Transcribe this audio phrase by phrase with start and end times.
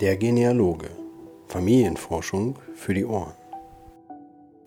[0.00, 0.90] Der Genealoge.
[1.48, 3.34] Familienforschung für die Ohren.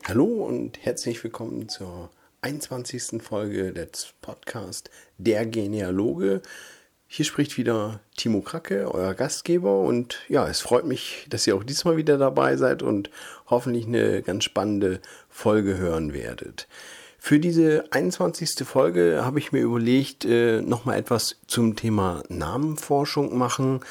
[0.06, 2.10] Hallo und herzlich willkommen zur
[2.42, 3.24] 21.
[3.24, 6.42] Folge des Podcasts Der Genealoge.
[7.08, 9.80] Hier spricht wieder Timo Kracke, euer Gastgeber.
[9.80, 13.10] Und ja, es freut mich, dass ihr auch diesmal wieder dabei seid und
[13.48, 16.68] hoffentlich eine ganz spannende Folge hören werdet.
[17.24, 18.68] Für diese 21.
[18.68, 23.82] Folge habe ich mir überlegt, äh, nochmal etwas zum Thema Namenforschung machen.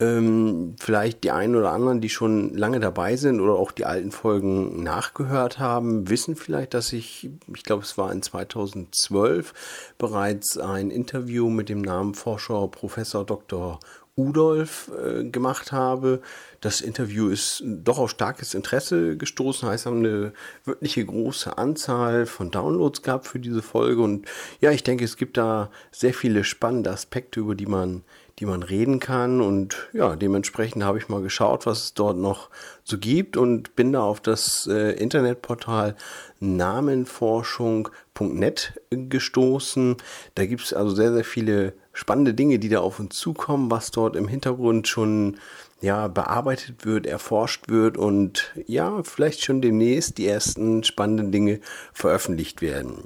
[0.00, 4.12] Ähm, vielleicht die einen oder anderen, die schon lange dabei sind oder auch die alten
[4.12, 9.52] Folgen nachgehört haben, wissen vielleicht, dass ich, ich glaube, es war in 2012
[9.98, 13.78] bereits ein Interview mit dem Namenforscher Professor Dr.
[14.16, 16.20] Udolf äh, gemacht habe.
[16.60, 20.32] Das Interview ist doch auf starkes Interesse gestoßen, heißt, haben eine
[20.64, 24.02] wirkliche große Anzahl von Downloads gehabt für diese Folge.
[24.02, 24.26] Und
[24.60, 28.02] ja, ich denke, es gibt da sehr viele spannende Aspekte, über die man,
[28.40, 29.40] die man reden kann.
[29.40, 32.50] Und ja, dementsprechend habe ich mal geschaut, was es dort noch
[32.82, 35.94] so gibt und bin da auf das äh, Internetportal
[36.40, 39.96] namenforschung.net gestoßen.
[40.34, 43.90] Da gibt es also sehr, sehr viele spannende Dinge, die da auf uns zukommen, was
[43.90, 45.36] dort im Hintergrund schon
[45.82, 51.60] ja, bearbeitet wird, erforscht wird und ja, vielleicht schon demnächst die ersten spannenden Dinge
[51.92, 53.04] veröffentlicht werden.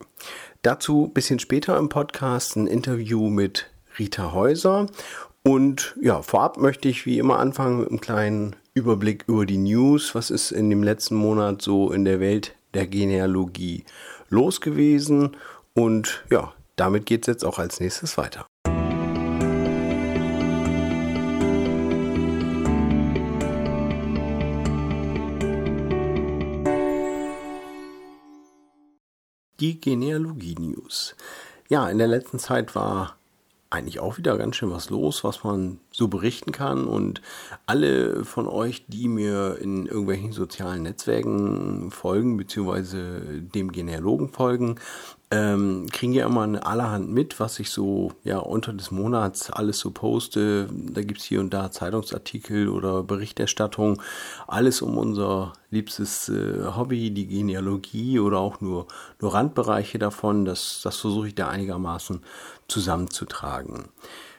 [0.62, 4.86] Dazu bisschen später im Podcast ein Interview mit Rita Häuser.
[5.42, 10.14] Und ja, vorab möchte ich wie immer anfangen mit einem kleinen Überblick über die News.
[10.14, 13.84] Was ist in dem letzten Monat so in der Welt der Genealogie
[14.30, 15.36] los gewesen?
[15.74, 18.46] Und ja, damit geht es jetzt auch als nächstes weiter.
[29.60, 31.14] Die Genealogie News.
[31.68, 33.16] Ja, in der letzten Zeit war
[33.74, 36.86] eigentlich auch wieder ganz schön was los, was man so berichten kann.
[36.86, 37.20] Und
[37.66, 44.76] alle von euch, die mir in irgendwelchen sozialen Netzwerken folgen, beziehungsweise dem Genealogen folgen,
[45.34, 49.80] ähm, kriegen ja immer eine allerhand mit, was ich so ja unter des Monats alles
[49.80, 50.68] so poste.
[50.70, 54.00] Da gibt es hier und da Zeitungsartikel oder Berichterstattung.
[54.46, 58.86] Alles um unser liebstes äh, Hobby, die Genealogie oder auch nur,
[59.20, 60.44] nur Randbereiche davon.
[60.44, 62.20] Das, das versuche ich da einigermaßen
[62.68, 63.88] zusammenzutragen.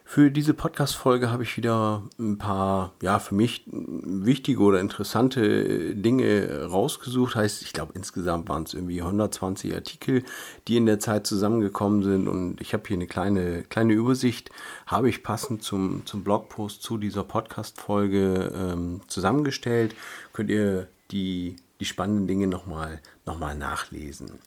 [0.08, 6.68] Für diese Podcast-Folge habe ich wieder ein paar, ja, für mich wichtige oder interessante Dinge
[6.70, 7.36] rausgesucht.
[7.36, 10.24] Heißt, ich glaube, insgesamt waren es irgendwie 120 Artikel,
[10.68, 12.28] die in der Zeit zusammengekommen sind.
[12.28, 14.52] Und ich habe hier eine kleine, kleine Übersicht,
[14.86, 19.96] habe ich passend zum, zum Blogpost zu dieser Podcast-Folge ähm, zusammengestellt.
[20.34, 24.40] Könnt ihr die, die spannenden Dinge nochmal noch nachlesen.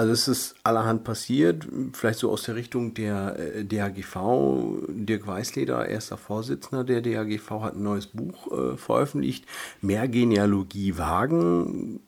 [0.00, 4.86] Also es ist allerhand passiert, vielleicht so aus der Richtung der äh, DHGV.
[4.88, 9.44] Dirk Weißleder, erster Vorsitzender der DHGV, hat ein neues Buch äh, veröffentlicht.
[9.82, 12.00] Mehr Genealogie wagen.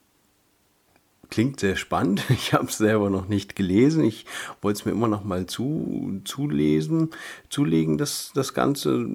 [1.28, 2.25] Klingt sehr spannend.
[2.31, 4.04] Ich habe es selber noch nicht gelesen.
[4.04, 4.25] Ich
[4.62, 7.10] wollte es mir immer noch mal zu, zulesen,
[7.50, 9.06] zulegen, das, das Ganze.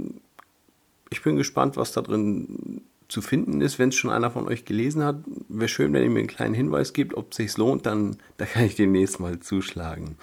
[1.09, 3.79] Ich bin gespannt, was da drin zu finden ist.
[3.79, 5.15] Wenn es schon einer von euch gelesen hat,
[5.49, 8.45] wäre schön, wenn ihr mir einen kleinen Hinweis gibt, ob es sich lohnt, dann da
[8.45, 10.17] kann ich demnächst mal zuschlagen.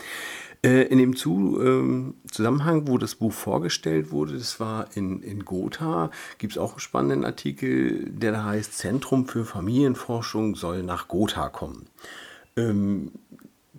[0.65, 5.45] Äh, in dem zu, ähm, Zusammenhang, wo das Buch vorgestellt wurde, das war in, in
[5.45, 11.07] Gotha, gibt es auch einen spannenden Artikel, der da heißt Zentrum für Familienforschung soll nach
[11.09, 11.87] Gotha kommen.
[12.57, 13.13] Ähm,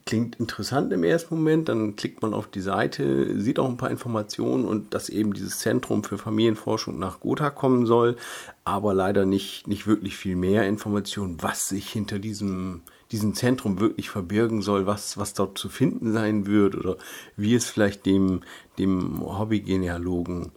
[0.06, 3.90] klingt interessant im ersten Moment, dann klickt man auf die Seite, sieht auch ein paar
[3.90, 8.16] Informationen und dass eben dieses Zentrum für Familienforschung nach Gotha kommen soll,
[8.64, 14.12] aber leider nicht, nicht wirklich viel mehr Informationen, was sich hinter diesem, diesem Zentrum wirklich
[14.12, 16.98] verbirgen soll, was, was dort zu finden sein wird oder
[17.36, 18.42] wie es vielleicht dem,
[18.78, 20.52] dem Hobbygenealogen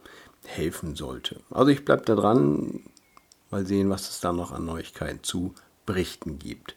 [0.44, 1.40] helfen sollte.
[1.50, 2.80] Also ich bleibe da dran,
[3.50, 5.54] mal sehen, was es da noch an Neuigkeiten zu
[5.86, 6.76] berichten gibt.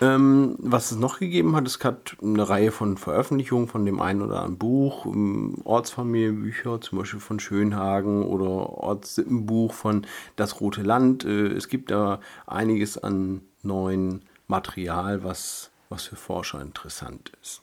[0.00, 4.22] Ähm, was es noch gegeben hat, es hat eine Reihe von Veröffentlichungen von dem einen
[4.22, 10.06] oder anderen Buch, ähm, Ortsfamilienbücher, zum Beispiel von Schönhagen oder Ortssippenbuch von
[10.36, 11.24] Das Rote Land.
[11.24, 17.60] Äh, es gibt da einiges an neuen Material, was, was für Forscher interessant ist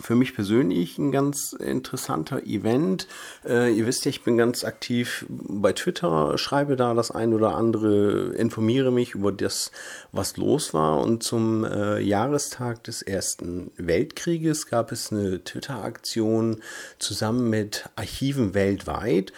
[0.00, 3.06] für mich persönlich ein ganz interessanter Event.
[3.46, 7.54] Äh, ihr wisst ja, ich bin ganz aktiv bei Twitter, schreibe da das ein oder
[7.54, 9.70] andere, informiere mich über das,
[10.12, 11.00] was los war.
[11.00, 16.62] Und zum äh, Jahrestag des Ersten Weltkrieges gab es eine Twitter-Aktion
[16.98, 19.32] zusammen mit Archiven weltweit.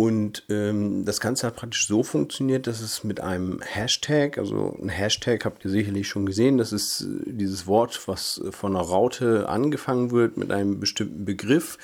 [0.00, 4.88] Und ähm, das Ganze hat praktisch so funktioniert, dass es mit einem Hashtag, also ein
[4.88, 10.10] Hashtag habt ihr sicherlich schon gesehen, das ist dieses Wort, was von einer Raute angefangen
[10.10, 11.76] wird mit einem bestimmten Begriff.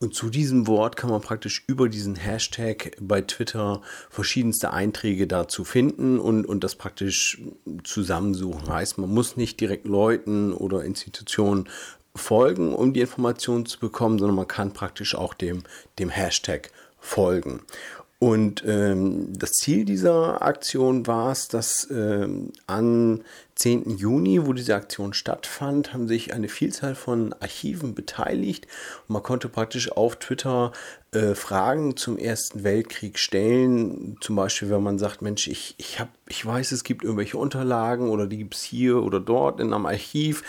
[0.00, 5.64] Und zu diesem Wort kann man praktisch über diesen Hashtag bei Twitter verschiedenste Einträge dazu
[5.64, 7.38] finden und, und das praktisch
[7.84, 8.66] zusammensuchen.
[8.66, 11.68] Heißt, man muss nicht direkt Leuten oder Institutionen
[12.16, 15.64] folgen, um die Informationen zu bekommen, sondern man kann praktisch auch dem,
[15.98, 16.70] dem Hashtag
[17.02, 17.60] folgen.
[18.22, 23.22] Und ähm, das Ziel dieser Aktion war es, dass ähm, am
[23.56, 23.96] 10.
[23.98, 28.68] Juni, wo diese Aktion stattfand, haben sich eine Vielzahl von Archiven beteiligt.
[29.08, 30.70] Und man konnte praktisch auf Twitter
[31.10, 34.18] äh, Fragen zum Ersten Weltkrieg stellen.
[34.20, 38.08] Zum Beispiel, wenn man sagt, Mensch, ich, ich, hab, ich weiß, es gibt irgendwelche Unterlagen
[38.08, 40.44] oder die gibt es hier oder dort in einem Archiv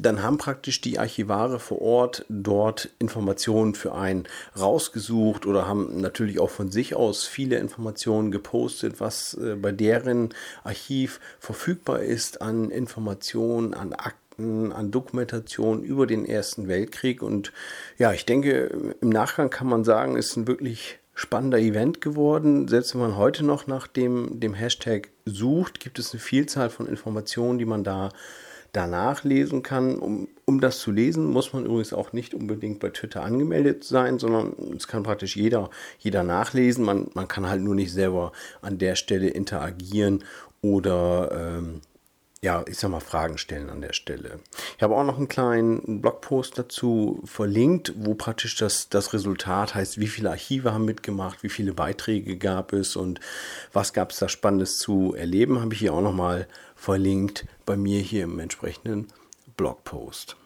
[0.00, 4.24] dann haben praktisch die Archivare vor Ort dort Informationen für einen
[4.58, 10.30] rausgesucht oder haben natürlich auch von sich aus viele Informationen gepostet, was äh, bei deren
[10.62, 17.22] Archiv verfügbar ist an Informationen, an Akten, an Dokumentation über den Ersten Weltkrieg.
[17.22, 17.52] Und
[17.98, 22.68] ja, ich denke, im Nachgang kann man sagen, ist ein wirklich spannender Event geworden.
[22.68, 26.86] Selbst wenn man heute noch nach dem, dem Hashtag sucht, gibt es eine Vielzahl von
[26.86, 28.10] Informationen, die man da
[28.74, 29.96] danach lesen kann.
[29.98, 34.18] Um, um das zu lesen, muss man übrigens auch nicht unbedingt bei Twitter angemeldet sein,
[34.18, 36.84] sondern es kann praktisch jeder, jeder nachlesen.
[36.84, 40.22] Man, man kann halt nur nicht selber an der Stelle interagieren
[40.60, 41.80] oder ähm,
[42.44, 44.38] ja, ich sag mal, Fragen stellen an der Stelle.
[44.76, 49.98] Ich habe auch noch einen kleinen Blogpost dazu verlinkt, wo praktisch das, das Resultat heißt,
[49.98, 53.18] wie viele Archive haben mitgemacht, wie viele Beiträge gab es und
[53.72, 56.46] was gab es da Spannendes zu erleben, habe ich hier auch nochmal
[56.76, 59.08] verlinkt bei mir hier im entsprechenden
[59.56, 60.36] Blogpost.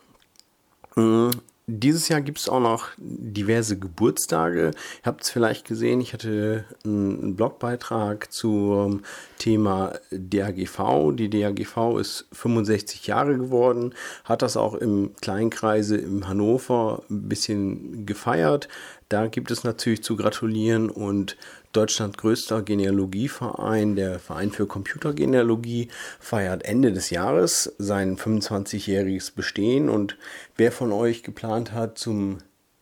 [1.70, 4.70] Dieses Jahr gibt es auch noch diverse Geburtstage.
[4.70, 9.02] Ihr habt es vielleicht gesehen, ich hatte einen Blogbeitrag zum
[9.36, 11.12] Thema DAGV.
[11.12, 13.94] Die DAGV ist 65 Jahre geworden,
[14.24, 18.70] hat das auch im Kleinkreise im Hannover ein bisschen gefeiert.
[19.10, 21.36] Da gibt es natürlich zu gratulieren und
[21.72, 25.88] Deutschland größter Genealogieverein, der Verein für Computergenealogie,
[26.18, 29.88] feiert Ende des Jahres sein 25-jähriges Bestehen.
[29.88, 30.16] Und
[30.56, 32.38] wer von euch geplant hat, zum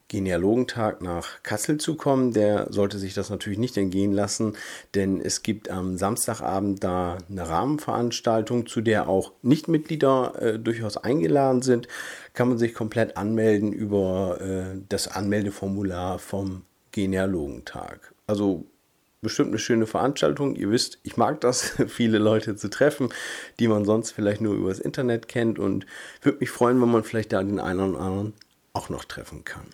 [0.09, 4.57] Genealogentag nach Kassel zu kommen, der sollte sich das natürlich nicht entgehen lassen,
[4.95, 11.63] denn es gibt am Samstagabend da eine Rahmenveranstaltung, zu der auch Nichtmitglieder äh, durchaus eingeladen
[11.63, 11.89] sind.
[12.35, 16.63] Kann man sich komplett anmelden über äh, das Anmeldeformular vom
[16.93, 18.15] Genealogentag.
[18.29, 18.65] Also
[19.23, 20.55] bestimmt eine schöne Veranstaltung.
[20.55, 23.09] Ihr wisst, ich mag das, viele Leute zu treffen,
[23.59, 25.87] die man sonst vielleicht nur übers Internet kennt und
[26.23, 28.33] würde mich freuen, wenn man vielleicht da den einen oder anderen
[28.73, 29.67] auch noch treffen kann.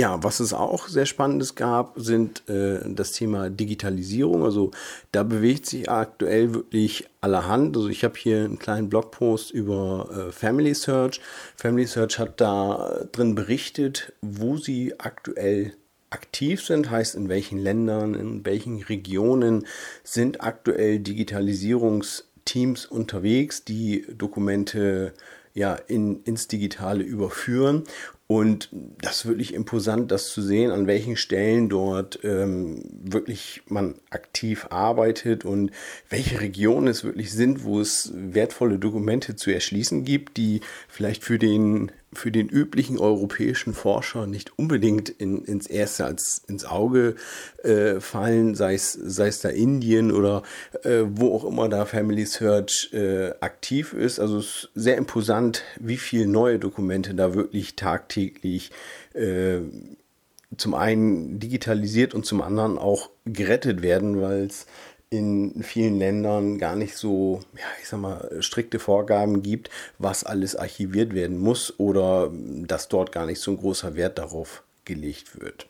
[0.00, 4.44] Ja, was es auch sehr Spannendes gab, sind äh, das Thema Digitalisierung.
[4.44, 4.70] Also
[5.12, 7.76] da bewegt sich aktuell wirklich allerhand.
[7.76, 11.20] Also ich habe hier einen kleinen Blogpost über äh, Family Search.
[11.54, 15.74] Family Search hat da drin berichtet, wo sie aktuell
[16.10, 19.66] aktiv sind, heißt in welchen Ländern, in welchen Regionen
[20.02, 25.14] sind aktuell Digitalisierungsteams unterwegs, die Dokumente
[25.54, 27.84] ja in, ins Digitale überführen.
[28.26, 28.68] Und
[29.00, 34.68] das ist wirklich imposant, das zu sehen, an welchen Stellen dort ähm, wirklich man aktiv
[34.70, 35.72] arbeitet und
[36.08, 41.40] welche Regionen es wirklich sind, wo es wertvolle Dokumente zu erschließen gibt, die vielleicht für
[41.40, 47.14] den für den üblichen europäischen Forscher nicht unbedingt in, ins erste als ins Auge
[47.62, 50.42] äh, fallen, sei es, sei es da Indien oder
[50.82, 54.18] äh, wo auch immer da Family Search äh, aktiv ist.
[54.18, 58.72] Also es ist sehr imposant, wie viele neue Dokumente da wirklich tagtäglich
[59.14, 59.60] äh,
[60.56, 64.66] zum einen digitalisiert und zum anderen auch gerettet werden, weil es
[65.10, 70.54] in vielen Ländern gar nicht so, ja, ich sag mal, strikte Vorgaben gibt, was alles
[70.54, 75.66] archiviert werden muss oder dass dort gar nicht so ein großer Wert darauf gelegt wird.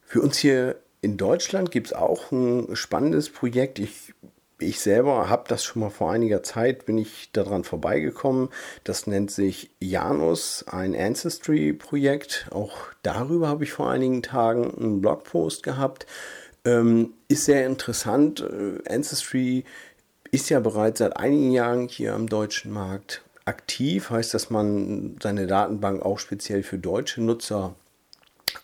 [0.00, 3.78] Für uns hier in Deutschland gibt es auch ein spannendes Projekt.
[3.78, 4.14] Ich,
[4.58, 8.48] ich selber habe das schon mal vor einiger Zeit, bin ich daran vorbeigekommen.
[8.84, 12.46] Das nennt sich Janus, ein Ancestry-Projekt.
[12.50, 16.06] Auch darüber habe ich vor einigen Tagen einen Blogpost gehabt.
[16.64, 18.40] Ähm, ist sehr interessant.
[18.40, 19.64] Äh, Ancestry
[20.30, 24.10] ist ja bereits seit einigen Jahren hier am deutschen Markt aktiv.
[24.10, 27.74] Heißt, dass man seine Datenbank auch speziell für deutsche Nutzer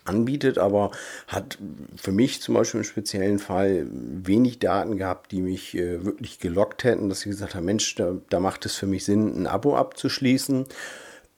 [0.05, 0.91] anbietet, aber
[1.27, 1.57] hat
[1.95, 6.83] für mich zum Beispiel im speziellen Fall wenig Daten gehabt, die mich äh, wirklich gelockt
[6.83, 9.75] hätten, dass ich gesagt habe, Mensch, da, da macht es für mich Sinn, ein Abo
[9.75, 10.65] abzuschließen.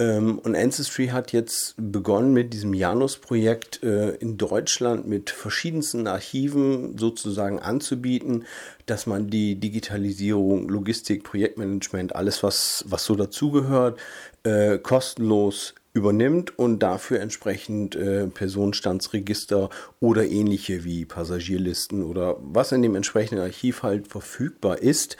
[0.01, 6.97] Ähm, und Ancestry hat jetzt begonnen mit diesem Janus-Projekt äh, in Deutschland mit verschiedensten Archiven
[6.97, 8.45] sozusagen anzubieten,
[8.87, 13.99] dass man die Digitalisierung, Logistik, Projektmanagement, alles was, was so dazugehört,
[14.43, 22.81] äh, kostenlos übernimmt und dafür entsprechend äh, Personenstandsregister oder ähnliche wie Passagierlisten oder was in
[22.81, 25.17] dem entsprechenden Archiv halt verfügbar ist,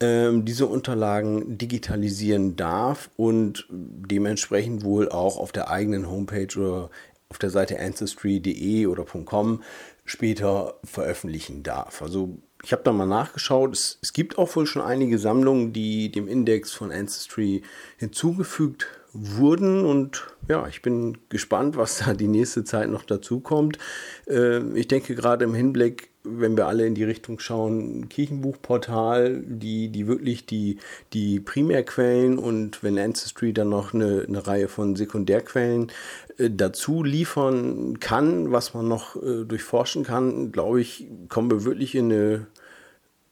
[0.00, 6.90] diese Unterlagen digitalisieren darf und dementsprechend wohl auch auf der eigenen Homepage oder
[7.28, 9.62] auf der Seite ancestry.de oder .com
[10.04, 12.00] später veröffentlichen darf.
[12.00, 13.74] Also ich habe da mal nachgeschaut.
[13.74, 17.62] Es, es, gibt auch wohl schon einige Sammlungen, die dem Index von Ancestry
[17.98, 19.84] hinzugefügt wurden.
[19.84, 23.78] Und ja, ich bin gespannt, was da die nächste Zeit noch dazu kommt.
[24.26, 29.88] Äh, ich denke gerade im Hinblick, wenn wir alle in die Richtung schauen, Kirchenbuchportal, die,
[29.88, 30.78] die wirklich die,
[31.12, 35.90] die Primärquellen und wenn Ancestry dann noch eine, eine Reihe von Sekundärquellen
[36.36, 41.94] äh, dazu liefern kann, was man noch äh, durchforschen kann, glaube ich, kommen wir wirklich
[41.94, 42.46] in eine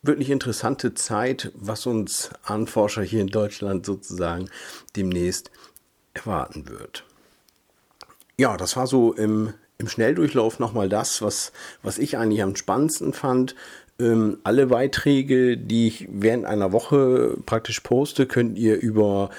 [0.07, 4.49] wirklich interessante Zeit, was uns Ahnenforscher hier in Deutschland sozusagen
[4.97, 5.51] demnächst
[6.15, 7.05] erwarten wird.
[8.39, 13.13] Ja, das war so im, im Schnelldurchlauf nochmal das, was, was ich eigentlich am spannendsten
[13.13, 13.55] fand.
[13.99, 19.31] Ähm, alle Beiträge, die ich während einer Woche praktisch poste, könnt ihr über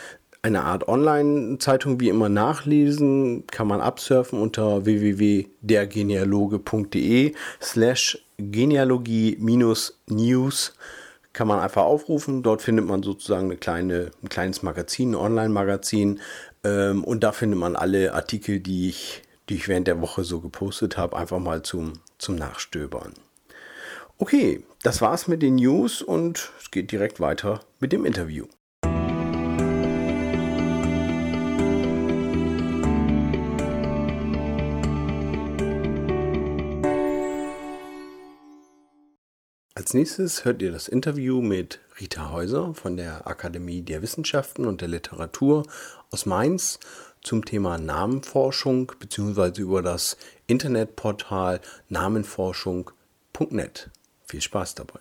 [0.42, 10.74] eine Art Online-Zeitung wie immer nachlesen, kann man absurfen unter www.dergenealoge.de slash genealogie-news
[11.34, 12.44] kann man einfach aufrufen.
[12.44, 16.20] Dort findet man sozusagen eine kleine, ein kleines Magazin, ein Online-Magazin.
[16.64, 20.40] Ähm, und da findet man alle Artikel, die ich, die ich während der Woche so
[20.40, 23.14] gepostet habe, einfach mal zum, zum Nachstöbern.
[24.18, 28.46] Okay, das war's mit den News und es geht direkt weiter mit dem Interview.
[39.78, 44.82] Als nächstes hört ihr das Interview mit Rita Häuser von der Akademie der Wissenschaften und
[44.82, 45.68] der Literatur
[46.10, 46.80] aus Mainz
[47.22, 49.62] zum Thema Namenforschung bzw.
[49.62, 50.18] über das
[50.48, 53.92] Internetportal namenforschung.net.
[54.26, 55.00] Viel Spaß dabei.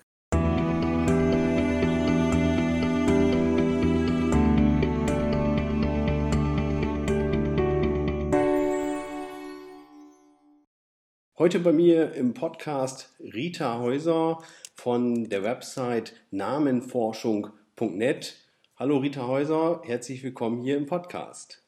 [11.38, 14.38] Heute bei mir im Podcast Rita Häuser
[14.76, 18.36] von der Website namenforschung.net.
[18.76, 21.62] Hallo Rita Häuser, herzlich willkommen hier im Podcast.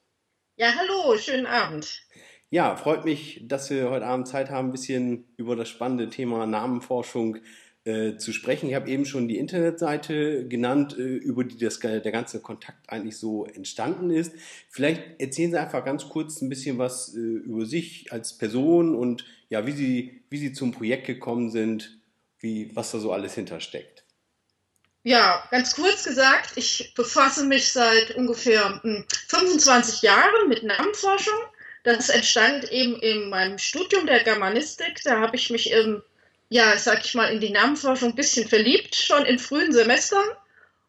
[0.55, 2.03] Ja, hallo, schönen Abend.
[2.51, 6.45] Ja, freut mich, dass wir heute Abend Zeit haben, ein bisschen über das spannende Thema
[6.45, 7.37] Namenforschung
[7.83, 8.69] äh, zu sprechen.
[8.69, 13.17] Ich habe eben schon die Internetseite genannt, äh, über die das, der ganze Kontakt eigentlich
[13.17, 14.33] so entstanden ist.
[14.69, 19.25] Vielleicht erzählen Sie einfach ganz kurz ein bisschen was äh, über sich als Person und
[19.49, 21.98] ja, wie Sie, wie Sie zum Projekt gekommen sind,
[22.39, 24.03] wie, was da so alles hintersteckt.
[25.03, 28.81] Ja, ganz kurz gesagt, ich befasse mich seit ungefähr
[29.27, 31.39] 25 hm, Jahren mit Namenforschung.
[31.83, 35.01] Das entstand eben in meinem Studium der Germanistik.
[35.03, 36.03] Da habe ich mich im
[36.49, 40.25] ja, sag ich mal, in die Namenforschung ein bisschen verliebt, schon in frühen Semestern.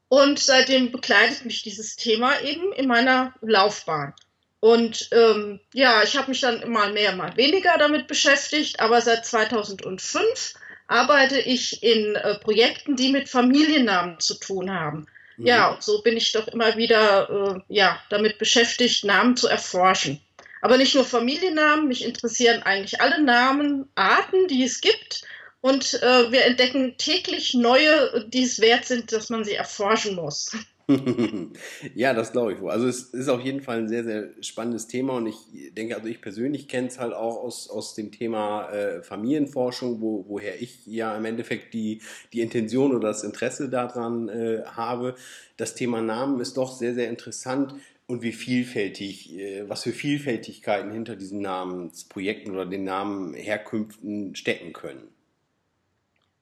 [0.09, 4.13] Und seitdem begleitet mich dieses Thema eben in meiner Laufbahn.
[4.59, 9.25] Und ähm, ja, ich habe mich dann mal mehr, mal weniger damit beschäftigt, aber seit
[9.25, 10.55] 2005
[10.91, 15.07] arbeite ich in äh, Projekten, die mit Familiennamen zu tun haben.
[15.37, 15.47] Mhm.
[15.47, 20.21] Ja, und so bin ich doch immer wieder äh, ja, damit beschäftigt, Namen zu erforschen.
[20.61, 25.23] Aber nicht nur Familiennamen, mich interessieren eigentlich alle Namen, Arten, die es gibt
[25.61, 30.57] und äh, wir entdecken täglich neue, die es wert sind, dass man sie erforschen muss.
[31.95, 32.71] ja, das glaube ich wohl.
[32.71, 35.37] Also es ist auf jeden Fall ein sehr, sehr spannendes Thema und ich
[35.77, 40.25] denke, also ich persönlich kenne es halt auch aus, aus dem Thema äh, Familienforschung, wo,
[40.29, 42.01] woher ich ja im Endeffekt die,
[42.33, 45.15] die Intention oder das Interesse daran äh, habe.
[45.57, 47.75] Das Thema Namen ist doch sehr, sehr interessant
[48.07, 55.20] und wie vielfältig, äh, was für Vielfältigkeiten hinter diesen Namensprojekten oder den Namenherkünften stecken können.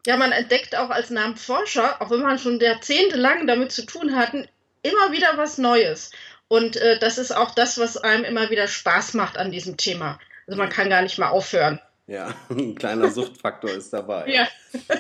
[0.08, 4.48] Ja, man entdeckt auch als Namenforscher, auch wenn man schon jahrzehntelang damit zu tun hatten,
[4.80, 6.12] immer wieder was Neues.
[6.48, 10.18] Und äh, das ist auch das, was einem immer wieder Spaß macht an diesem Thema.
[10.46, 11.78] Also man kann gar nicht mal aufhören.
[12.06, 14.32] Ja, ein kleiner Suchtfaktor ist dabei.
[14.32, 14.48] Ja.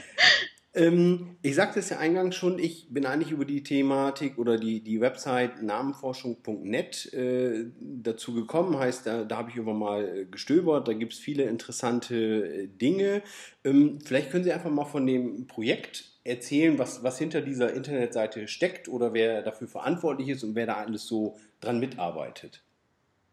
[0.74, 4.82] Ähm, ich sagte es ja eingangs schon, ich bin eigentlich über die Thematik oder die,
[4.82, 8.78] die Website namenforschung.net äh, dazu gekommen.
[8.78, 12.66] Heißt, da, da habe ich immer mal äh, gestöbert, da gibt es viele interessante äh,
[12.66, 13.22] Dinge.
[13.64, 18.46] Ähm, vielleicht können Sie einfach mal von dem Projekt erzählen, was, was hinter dieser Internetseite
[18.46, 22.62] steckt oder wer dafür verantwortlich ist und wer da alles so dran mitarbeitet.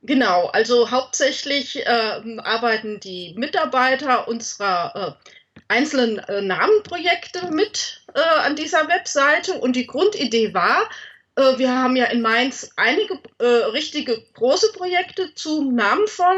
[0.01, 5.29] Genau, also hauptsächlich äh, arbeiten die Mitarbeiter unserer äh,
[5.67, 9.53] einzelnen äh, Namenprojekte mit äh, an dieser Webseite.
[9.53, 10.89] Und die Grundidee war,
[11.35, 16.37] Äh, wir haben ja in Mainz einige äh, richtige große Projekte zum Namenform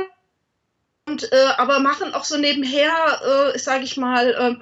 [1.07, 4.55] und äh, aber machen auch so nebenher, äh, sage ich mal, äh,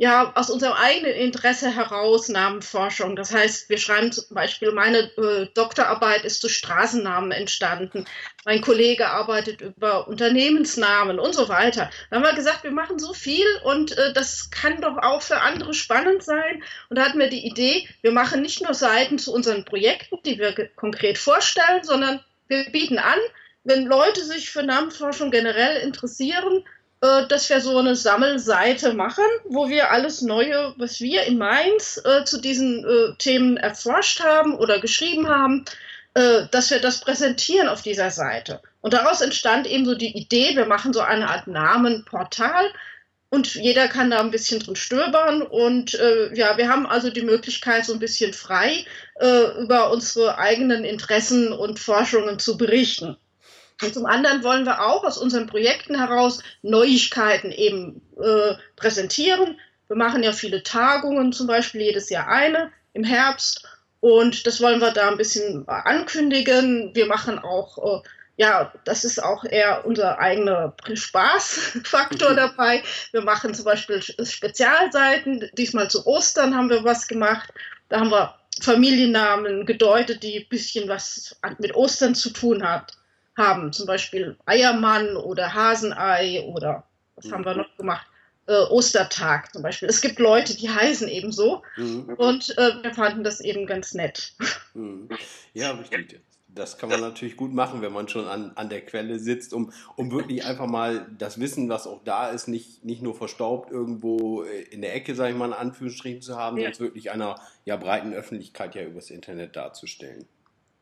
[0.00, 3.16] ja, aus unserem eigenen Interesse heraus Namenforschung.
[3.16, 8.06] Das heißt, wir schreiben zum Beispiel, meine äh, Doktorarbeit ist zu Straßennamen entstanden.
[8.46, 11.90] Mein Kollege arbeitet über Unternehmensnamen und so weiter.
[12.08, 15.42] Da haben wir gesagt, wir machen so viel und äh, das kann doch auch für
[15.42, 16.62] andere spannend sein.
[16.88, 20.38] Und da hatten wir die Idee, wir machen nicht nur Seiten zu unseren Projekten, die
[20.38, 23.18] wir konkret vorstellen, sondern wir bieten an,
[23.64, 26.64] wenn Leute sich für Namenforschung generell interessieren,
[27.00, 32.00] äh, dass wir so eine Sammelseite machen, wo wir alles Neue, was wir in Mainz
[32.04, 35.64] äh, zu diesen äh, Themen erforscht haben oder geschrieben haben,
[36.14, 38.60] äh, dass wir das präsentieren auf dieser Seite.
[38.80, 42.70] Und daraus entstand eben so die Idee, wir machen so eine Art Namenportal
[43.30, 45.42] und jeder kann da ein bisschen drin stöbern.
[45.42, 48.84] Und äh, ja, wir haben also die Möglichkeit, so ein bisschen frei
[49.20, 53.16] äh, über unsere eigenen Interessen und Forschungen zu berichten.
[53.82, 59.58] Und zum anderen wollen wir auch aus unseren Projekten heraus Neuigkeiten eben äh, präsentieren.
[59.88, 63.66] Wir machen ja viele Tagungen, zum Beispiel jedes Jahr eine im Herbst.
[64.00, 66.94] Und das wollen wir da ein bisschen ankündigen.
[66.94, 72.82] Wir machen auch, äh, ja, das ist auch eher unser eigener Spaßfaktor dabei.
[73.12, 75.50] Wir machen zum Beispiel Spezialseiten.
[75.54, 77.50] Diesmal zu Ostern haben wir was gemacht.
[77.88, 82.99] Da haben wir Familiennamen gedeutet, die ein bisschen was mit Ostern zu tun hat
[83.36, 83.72] haben.
[83.72, 86.84] Zum Beispiel Eiermann oder Hasenei oder
[87.16, 87.32] was mhm.
[87.32, 88.06] haben wir noch gemacht?
[88.46, 89.88] Äh, Ostertag zum Beispiel.
[89.88, 92.14] Es gibt Leute, die heißen eben so mhm.
[92.16, 94.34] und äh, wir fanden das eben ganz nett.
[94.72, 95.08] Mhm.
[95.52, 96.20] Ja, richtig.
[96.54, 99.72] Das kann man natürlich gut machen, wenn man schon an, an der Quelle sitzt, um,
[99.96, 104.44] um wirklich einfach mal das Wissen, was auch da ist, nicht, nicht nur verstaubt irgendwo
[104.44, 106.72] äh, in der Ecke, sage ich mal, in Anführungsstrichen zu haben, ja.
[106.72, 107.34] sondern wirklich einer
[107.64, 110.26] ja, breiten Öffentlichkeit ja übers Internet darzustellen.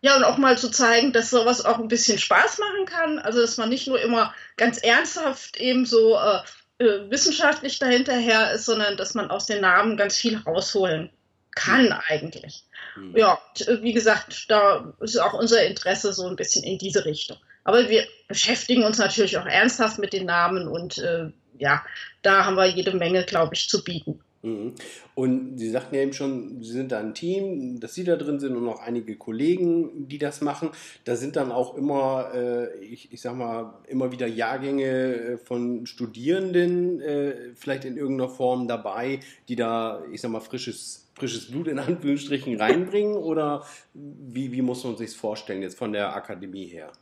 [0.01, 3.19] Ja, und auch mal zu zeigen, dass sowas auch ein bisschen Spaß machen kann.
[3.19, 6.41] Also, dass man nicht nur immer ganz ernsthaft eben so äh,
[6.79, 11.11] äh, wissenschaftlich dahinterher ist, sondern dass man aus den Namen ganz viel rausholen
[11.57, 12.63] kann eigentlich.
[12.97, 13.17] Mhm.
[13.17, 17.37] Ja, äh, wie gesagt, da ist auch unser Interesse so ein bisschen in diese Richtung.
[17.65, 21.85] Aber wir beschäftigen uns natürlich auch ernsthaft mit den Namen und äh, ja,
[22.23, 24.21] da haben wir jede Menge, glaube ich, zu bieten.
[24.43, 24.75] Mhm.
[25.15, 28.39] Und Sie sagten ja eben schon, Sie sind da ein Team, dass Sie da drin
[28.39, 30.71] sind und noch einige Kollegen, die das machen.
[31.05, 35.87] Da sind dann auch immer, äh, ich, ich sag mal, immer wieder Jahrgänge äh, von
[35.87, 41.67] Studierenden äh, vielleicht in irgendeiner Form dabei, die da, ich sag mal, frisches frisches Blut
[41.67, 46.93] in Anführungsstrichen reinbringen oder wie, wie muss man sich vorstellen jetzt von der Akademie her?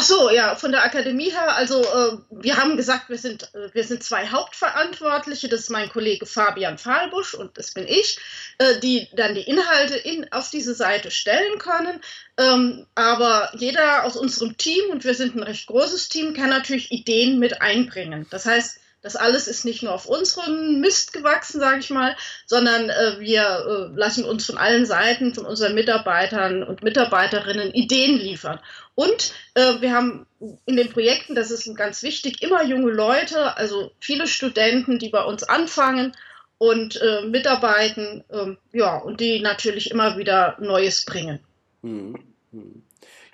[0.00, 3.74] Ach so, ja, von der Akademie her, also äh, wir haben gesagt, wir sind, äh,
[3.74, 8.16] wir sind zwei Hauptverantwortliche, das ist mein Kollege Fabian Fahlbusch und das bin ich,
[8.58, 12.00] äh, die dann die Inhalte in, auf diese Seite stellen können.
[12.36, 16.92] Ähm, aber jeder aus unserem Team, und wir sind ein recht großes Team, kann natürlich
[16.92, 18.28] Ideen mit einbringen.
[18.30, 22.90] Das heißt, das alles ist nicht nur auf unseren Mist gewachsen, sage ich mal, sondern
[22.90, 28.60] äh, wir äh, lassen uns von allen Seiten, von unseren Mitarbeitern und Mitarbeiterinnen Ideen liefern.
[28.98, 30.26] Und äh, wir haben
[30.66, 35.22] in den Projekten, das ist ganz wichtig, immer junge Leute, also viele Studenten, die bei
[35.22, 36.16] uns anfangen
[36.58, 41.38] und äh, mitarbeiten, ähm, ja, und die natürlich immer wieder Neues bringen.
[41.82, 42.24] Mhm.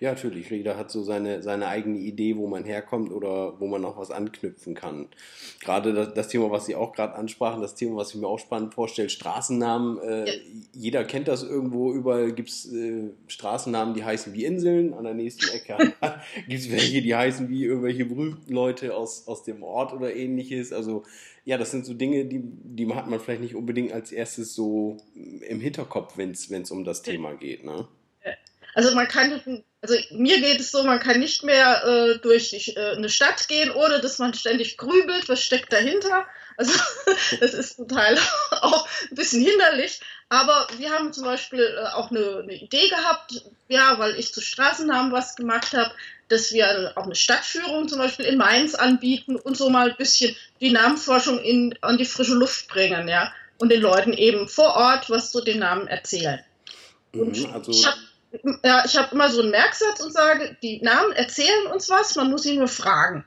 [0.01, 0.51] Ja, natürlich.
[0.51, 4.11] Jeder hat so seine, seine eigene Idee, wo man herkommt oder wo man noch was
[4.11, 5.09] anknüpfen kann.
[5.61, 8.39] Gerade das, das Thema, was Sie auch gerade ansprachen, das Thema, was ich mir auch
[8.39, 9.99] spannend vorstelle, Straßennamen.
[9.99, 10.33] Äh, ja.
[10.73, 11.93] Jeder kennt das irgendwo.
[11.93, 14.95] Überall gibt es äh, Straßennamen, die heißen wie Inseln.
[14.95, 15.77] An der nächsten Ecke
[16.49, 20.73] gibt es welche, die heißen wie irgendwelche berühmten Leute aus, aus dem Ort oder ähnliches.
[20.73, 21.05] Also
[21.45, 24.97] ja, das sind so Dinge, die, die hat man vielleicht nicht unbedingt als erstes so
[25.15, 27.65] im Hinterkopf, wenn es um das Thema geht.
[27.65, 27.87] Ne?
[28.75, 32.97] Also man kann, also mir geht es so, man kann nicht mehr äh, durch äh,
[32.97, 36.27] eine Stadt gehen, ohne dass man ständig grübelt, was steckt dahinter.
[36.57, 36.73] Also
[37.41, 38.19] das ist total
[38.51, 40.01] auch ein bisschen hinderlich.
[40.29, 44.41] Aber wir haben zum Beispiel äh, auch eine, eine, Idee gehabt, ja, weil ich zu
[44.41, 45.93] Straßennamen was gemacht habe,
[46.29, 50.35] dass wir auch eine Stadtführung zum Beispiel in Mainz anbieten und so mal ein bisschen
[50.61, 55.11] die Namenforschung in, an die frische Luft bringen, ja, und den Leuten eben vor Ort
[55.11, 56.43] was zu den Namen erzählen.
[57.13, 57.99] Mhm, also ich habe
[58.65, 62.31] ja, ich habe immer so einen Merksatz und sage, die Namen erzählen uns was, man
[62.31, 63.25] muss sie nur fragen.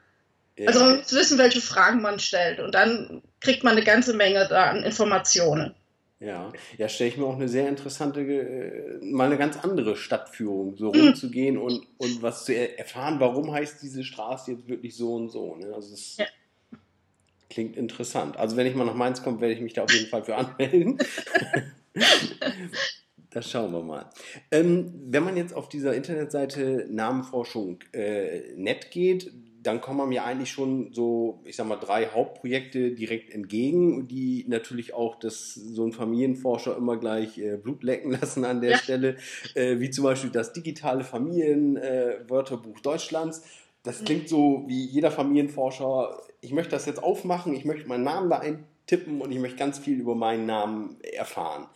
[0.57, 0.67] Ja.
[0.67, 4.47] Also man muss wissen, welche Fragen man stellt und dann kriegt man eine ganze Menge
[4.49, 5.75] da an Informationen.
[6.19, 10.75] Ja, ja, stelle ich mir auch eine sehr interessante, äh, mal eine ganz andere Stadtführung,
[10.75, 10.99] so mhm.
[10.99, 15.55] rumzugehen und, und was zu erfahren, warum heißt diese Straße jetzt wirklich so und so.
[15.57, 15.71] Ne?
[15.75, 16.25] Also es ja.
[17.51, 18.35] klingt interessant.
[18.37, 20.35] Also wenn ich mal nach Mainz komme, werde ich mich da auf jeden Fall für
[20.35, 20.97] anmelden.
[23.29, 24.09] Das schauen wir mal.
[24.51, 29.31] Ähm, wenn man jetzt auf dieser Internetseite Namenforschung äh, net geht,
[29.67, 34.93] dann kommen mir eigentlich schon so, ich sag mal, drei Hauptprojekte direkt entgegen, die natürlich
[34.93, 38.77] auch das, so ein Familienforscher immer gleich äh, Blut lecken lassen an der ja.
[38.77, 39.17] Stelle,
[39.55, 43.43] äh, wie zum Beispiel das digitale Familienwörterbuch äh, Deutschlands.
[43.83, 48.29] Das klingt so wie jeder Familienforscher, ich möchte das jetzt aufmachen, ich möchte meinen Namen
[48.29, 51.67] da eintippen und ich möchte ganz viel über meinen Namen erfahren.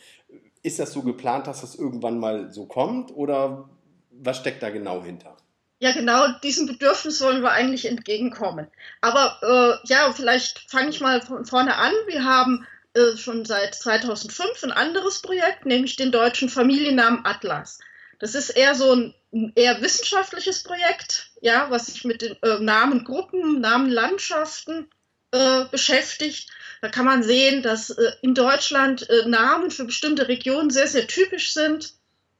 [0.63, 3.69] Ist das so geplant, dass das irgendwann mal so kommt oder
[4.11, 5.35] was steckt da genau hinter?
[5.79, 8.67] Ja, genau, diesem Bedürfnis wollen wir eigentlich entgegenkommen.
[9.01, 11.91] Aber äh, ja, vielleicht fange ich mal von vorne an.
[12.05, 17.79] Wir haben äh, schon seit 2005 ein anderes Projekt, nämlich den deutschen Familiennamen Atlas.
[18.19, 19.15] Das ist eher so ein
[19.55, 24.87] eher wissenschaftliches Projekt, ja, was sich mit den äh, Namengruppen, Namenlandschaften
[25.31, 26.51] äh, beschäftigt.
[26.81, 31.07] Da kann man sehen, dass äh, in Deutschland äh, Namen für bestimmte Regionen sehr, sehr
[31.07, 31.93] typisch sind.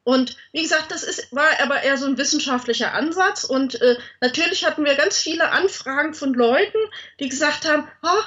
[0.03, 3.43] Und wie gesagt, das ist, war aber eher so ein wissenschaftlicher Ansatz.
[3.43, 6.79] Und äh, natürlich hatten wir ganz viele Anfragen von Leuten,
[7.19, 8.23] die gesagt haben, oh,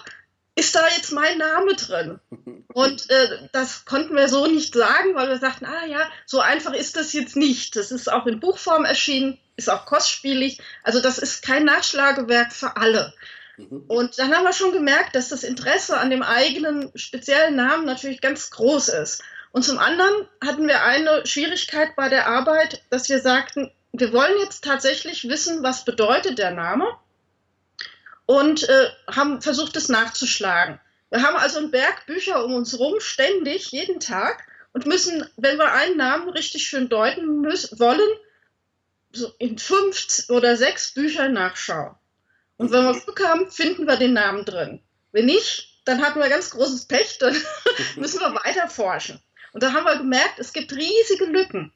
[0.54, 2.20] ist da jetzt mein Name drin?
[2.72, 6.74] Und äh, das konnten wir so nicht sagen, weil wir sagten, ah ja, so einfach
[6.74, 7.74] ist das jetzt nicht.
[7.74, 10.60] Das ist auch in Buchform erschienen, ist auch kostspielig.
[10.84, 13.12] Also das ist kein Nachschlagewerk für alle.
[13.56, 13.84] Mhm.
[13.88, 18.20] Und dann haben wir schon gemerkt, dass das Interesse an dem eigenen speziellen Namen natürlich
[18.20, 19.22] ganz groß ist.
[19.52, 24.38] Und zum anderen hatten wir eine Schwierigkeit bei der Arbeit, dass wir sagten, wir wollen
[24.40, 26.86] jetzt tatsächlich wissen, was bedeutet der Name
[28.26, 30.80] und äh, haben versucht, es nachzuschlagen.
[31.10, 35.58] Wir haben also einen Berg Bücher um uns rum, ständig, jeden Tag und müssen, wenn
[35.58, 38.00] wir einen Namen richtig schön deuten müssen, wollen,
[39.12, 41.94] so in fünf oder sechs Büchern nachschauen.
[42.64, 44.80] Und wenn wir Glück haben, finden wir den Namen drin.
[45.12, 47.36] Wenn nicht, dann hatten wir ganz großes Pech, dann
[47.96, 49.20] müssen wir weiter forschen.
[49.52, 51.72] Und da haben wir gemerkt, es gibt riesige Lücken.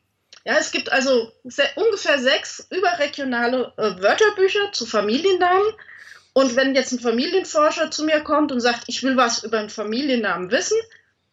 [0.46, 1.30] Ja, es gibt also
[1.76, 5.74] ungefähr sechs überregionale äh, Wörterbücher zu Familiennamen.
[6.32, 9.68] Und wenn jetzt ein Familienforscher zu mir kommt und sagt, ich will was über einen
[9.68, 10.78] Familiennamen wissen,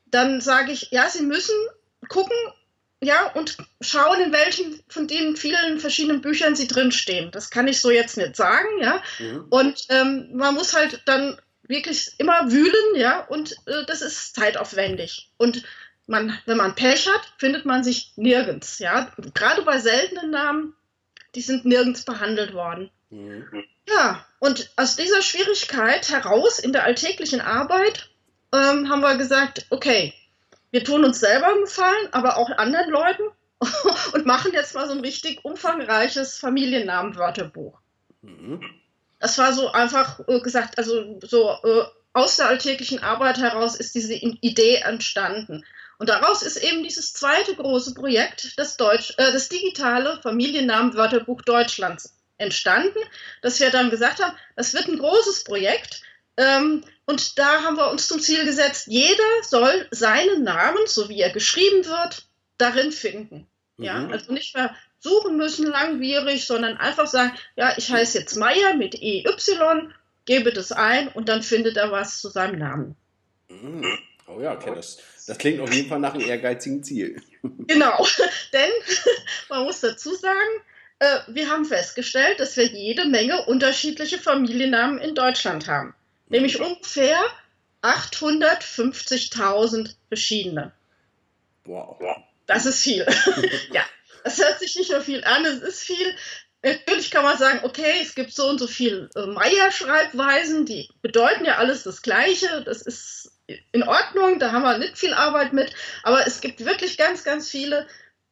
[0.08, 1.56] dann sage ich, ja, Sie müssen
[2.10, 2.36] gucken,
[3.02, 7.32] ja, und schauen, in welchen von den vielen verschiedenen Büchern sie drinstehen.
[7.32, 9.02] Das kann ich so jetzt nicht sagen, ja.
[9.20, 9.46] Mhm.
[9.50, 15.30] Und ähm, man muss halt dann wirklich immer wühlen, ja, und äh, das ist zeitaufwendig.
[15.38, 15.64] Und
[16.08, 18.80] man, wenn man Pech hat, findet man sich nirgends.
[18.80, 19.12] Ja?
[19.34, 20.76] Gerade bei seltenen Namen,
[21.34, 22.90] die sind nirgends behandelt worden.
[23.10, 23.64] Mhm.
[23.88, 28.10] Ja, und aus dieser Schwierigkeit heraus in der alltäglichen Arbeit
[28.54, 30.14] ähm, haben wir gesagt, okay,
[30.72, 33.24] wir tun uns selber einen Gefallen, aber auch anderen Leuten
[34.14, 37.80] und machen jetzt mal so ein richtig umfangreiches Familiennamenwörterbuch.
[38.22, 38.62] Mhm.
[39.20, 43.96] Das war so einfach äh, gesagt, also so äh, aus der alltäglichen Arbeit heraus ist
[43.96, 45.66] diese Idee entstanden.
[45.98, 52.16] Und daraus ist eben dieses zweite große Projekt, das, Deutsch, äh, das digitale Familiennamenwörterbuch Deutschlands,
[52.38, 53.00] entstanden,
[53.42, 56.02] dass wir dann gesagt haben, das wird ein großes Projekt.
[56.38, 61.22] Ähm, und da haben wir uns zum Ziel gesetzt, jeder soll seinen Namen, so wie
[61.22, 63.48] er geschrieben wird, darin finden.
[63.78, 63.84] Mhm.
[63.84, 68.76] Ja, also nicht mehr suchen müssen langwierig, sondern einfach sagen, ja, ich heiße jetzt Meier
[68.76, 69.26] mit EY,
[70.26, 72.96] gebe das ein und dann findet er was zu seinem Namen.
[73.50, 73.86] Mhm.
[74.28, 77.22] Oh ja, okay, das, das klingt auf jeden Fall nach einem ehrgeizigen Ziel.
[77.44, 78.08] Genau,
[78.54, 78.72] denn
[79.50, 80.64] man muss dazu sagen,
[80.98, 85.94] äh, wir haben festgestellt, dass wir jede Menge unterschiedliche Familiennamen in Deutschland haben.
[86.28, 87.20] Nämlich ungefähr
[87.82, 90.72] 850.000 verschiedene.
[91.66, 91.98] Wow.
[92.48, 93.06] Das ist viel.
[93.72, 93.86] ja,
[94.24, 96.16] das hört sich nicht nur viel an, es ist viel.
[96.64, 101.46] Natürlich kann man sagen, okay, es gibt so und so viele äh, Meier-Schreibweisen, die bedeuten
[101.46, 102.64] ja alles das Gleiche.
[102.64, 103.32] Das ist
[103.72, 107.50] in Ordnung, da haben wir nicht viel Arbeit mit, aber es gibt wirklich ganz, ganz
[107.50, 107.88] viele,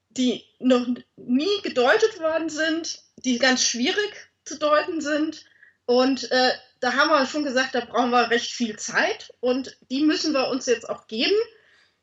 [0.10, 5.46] die noch nie gedeutet worden sind, die ganz schwierig zu deuten sind.
[5.86, 6.52] Und äh,
[6.84, 10.50] da haben wir schon gesagt, da brauchen wir recht viel Zeit und die müssen wir
[10.50, 11.36] uns jetzt auch geben.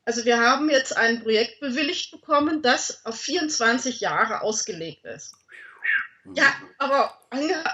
[0.07, 5.35] Also wir haben jetzt ein Projekt bewilligt bekommen, das auf 24 Jahre ausgelegt ist.
[6.35, 7.19] Ja, aber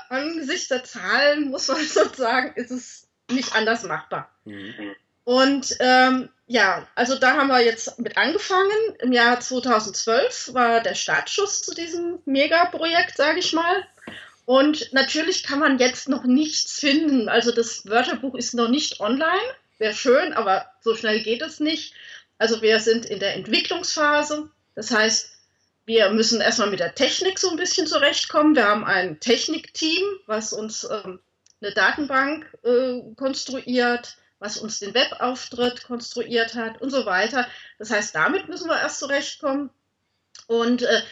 [0.09, 4.29] angesichts der Zahlen muss man sozusagen, ist es nicht anders machbar.
[4.45, 4.97] Mhm.
[5.23, 8.97] Und ähm, ja, also da haben wir jetzt mit angefangen.
[8.99, 13.87] Im Jahr 2012 war der Startschuss zu diesem Megaprojekt, sage ich mal.
[14.47, 17.29] Und natürlich kann man jetzt noch nichts finden.
[17.29, 19.43] Also das Wörterbuch ist noch nicht online.
[19.79, 21.95] Wäre schön, aber so schnell geht es nicht.
[22.39, 24.49] Also wir sind in der Entwicklungsphase.
[24.77, 25.31] Das heißt,
[25.85, 28.55] wir müssen erstmal mit der Technik so ein bisschen zurechtkommen.
[28.55, 31.19] Wir haben ein Technikteam, was uns ähm,
[31.61, 37.49] eine Datenbank äh, konstruiert, was uns den Webauftritt konstruiert hat und so weiter.
[37.79, 39.71] Das heißt, damit müssen wir erst zurechtkommen.
[40.47, 41.03] Und äh,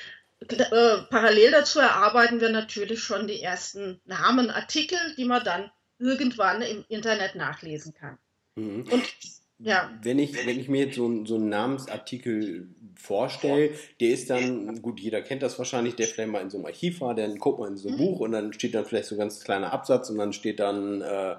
[0.52, 6.84] äh, parallel dazu erarbeiten wir natürlich schon die ersten Namenartikel, die man dann irgendwann im
[6.88, 8.18] Internet nachlesen kann.
[8.56, 8.86] Mhm.
[8.90, 9.04] Und
[9.58, 9.90] ja.
[10.02, 15.00] Wenn ich, wenn ich mir jetzt so, so einen Namensartikel vorstelle, der ist dann, gut,
[15.00, 17.72] jeder kennt das wahrscheinlich, der vielleicht mal in so einem Archiv war, dann guckt man
[17.72, 17.98] in so ein mhm.
[17.98, 21.02] Buch und dann steht dann vielleicht so ein ganz kleiner Absatz und dann steht dann
[21.02, 21.36] äh,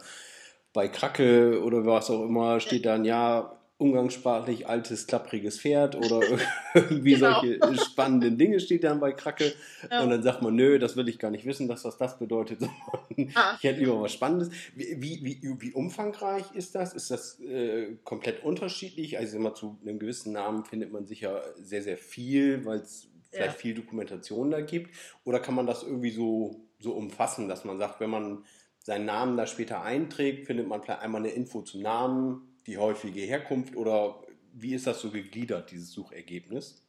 [0.74, 6.22] bei Kracke oder was auch immer, steht dann, ja, umgangssprachlich altes, klappriges Pferd oder
[6.74, 7.42] irgendwie genau.
[7.42, 9.54] solche spannenden Dinge steht dann bei Kracke.
[9.90, 10.02] Ja.
[10.02, 12.62] Und dann sagt man, nö, das will ich gar nicht wissen, dass das das bedeutet.
[13.36, 13.56] ah.
[13.58, 14.50] Ich hätte lieber was Spannendes.
[14.76, 16.94] Wie, wie, wie, umfangreich ist das?
[16.94, 19.18] Ist das äh, komplett unterschiedlich?
[19.18, 23.56] Also immer zu einem gewissen Namen findet man sicher sehr, sehr viel, weil es vielleicht
[23.56, 23.60] ja.
[23.60, 24.96] viel Dokumentation da gibt.
[25.26, 28.46] Oder kann man das irgendwie so, so umfassen, dass man sagt, wenn man
[28.80, 33.22] seinen Namen da später einträgt, findet man vielleicht einmal eine Info zum Namen, die häufige
[33.22, 34.24] Herkunft oder
[34.54, 36.82] wie ist das so gegliedert, dieses Suchergebnis?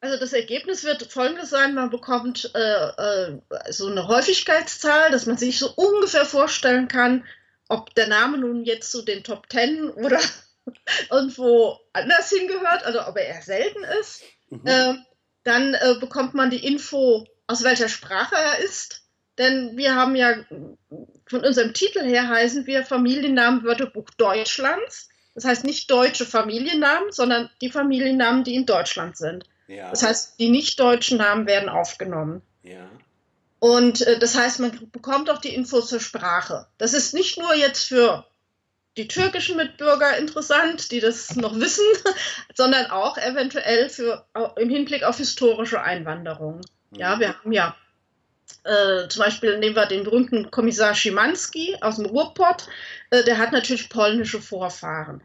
[0.00, 5.38] Also das Ergebnis wird folgendes sein, man bekommt äh, äh, so eine Häufigkeitszahl, dass man
[5.38, 7.24] sich so ungefähr vorstellen kann,
[7.68, 10.20] ob der Name nun jetzt zu den Top Ten oder
[11.10, 14.22] irgendwo anders hingehört, also ob er eher selten ist.
[14.50, 14.66] Mhm.
[14.66, 14.94] Äh,
[15.44, 19.05] dann bekommt man die Info, aus welcher Sprache er ist.
[19.38, 20.34] Denn wir haben ja
[21.26, 25.08] von unserem Titel her heißen wir Familiennamen Wörterbuch Deutschlands.
[25.34, 29.44] Das heißt nicht deutsche Familiennamen, sondern die Familiennamen, die in Deutschland sind.
[29.68, 29.90] Ja.
[29.90, 32.40] Das heißt, die nicht deutschen Namen werden aufgenommen.
[32.62, 32.88] Ja.
[33.58, 36.66] Und äh, das heißt, man bekommt auch die Infos zur Sprache.
[36.78, 38.24] Das ist nicht nur jetzt für
[38.96, 41.84] die türkischen Mitbürger interessant, die das noch wissen,
[42.54, 46.62] sondern auch eventuell für im Hinblick auf historische Einwanderung.
[46.92, 47.20] Ja, mhm.
[47.20, 47.76] wir haben ja
[48.64, 52.68] äh, zum Beispiel nehmen wir den berühmten Kommissar Schimanski aus dem Ruhrpott,
[53.10, 55.22] äh, der hat natürlich polnische Vorfahren.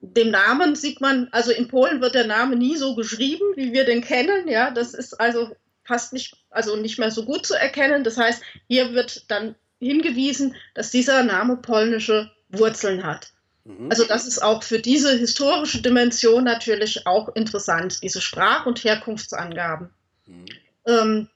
[0.00, 3.84] Dem Namen sieht man, also in Polen wird der Name nie so geschrieben, wie wir
[3.84, 4.48] den kennen.
[4.48, 5.54] Ja, das ist also
[5.84, 8.04] fast nicht, also nicht mehr so gut zu erkennen.
[8.04, 13.32] Das heißt, hier wird dann hingewiesen, dass dieser Name polnische Wurzeln hat.
[13.64, 13.90] Mhm.
[13.90, 19.90] Also das ist auch für diese historische Dimension natürlich auch interessant, diese Sprach- und Herkunftsangaben.
[20.26, 20.46] Mhm.
[20.86, 21.28] Ähm,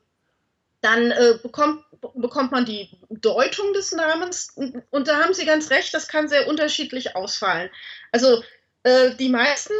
[0.83, 4.55] dann äh, bekommt, bekommt man die Deutung des Namens.
[4.90, 7.71] Und da haben Sie ganz recht, das kann sehr unterschiedlich ausfallen.
[8.11, 8.42] Also
[8.83, 9.73] äh, die meisten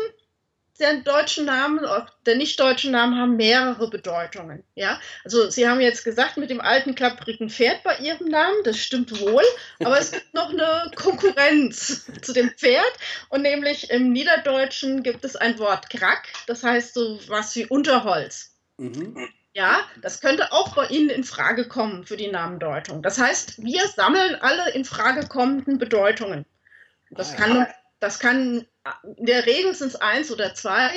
[0.81, 1.81] der deutschen Namen,
[2.27, 4.65] der nicht deutschen Namen haben mehrere Bedeutungen.
[4.75, 8.79] Ja, also Sie haben jetzt gesagt mit dem alten klapprigen Pferd bei Ihrem Namen, das
[8.79, 9.45] stimmt wohl,
[9.81, 12.93] aber es gibt noch eine Konkurrenz zu dem Pferd
[13.29, 18.57] und nämlich im Niederdeutschen gibt es ein Wort Krack, das heißt so was wie Unterholz.
[18.79, 19.29] Mhm.
[19.55, 23.03] Ja, das könnte auch bei Ihnen in Frage kommen für die Namendeutung.
[23.03, 26.47] Das heißt, wir sammeln alle in Frage kommenden Bedeutungen.
[27.11, 27.67] Das ah, kann,
[28.01, 28.67] das kann,
[29.17, 30.91] in der Regel sind es eins oder zwei,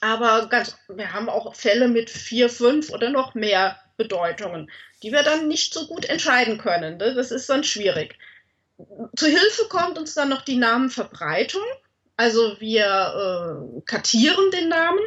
[0.00, 4.70] aber ganz, wir haben auch Fälle mit vier, fünf oder noch mehr Bedeutungen,
[5.02, 6.98] die wir dann nicht so gut entscheiden können.
[6.98, 7.14] Ne?
[7.14, 8.18] Das ist dann schwierig.
[9.16, 11.64] Zu Hilfe kommt uns dann noch die Namenverbreitung.
[12.16, 15.00] Also wir äh, kartieren den Namen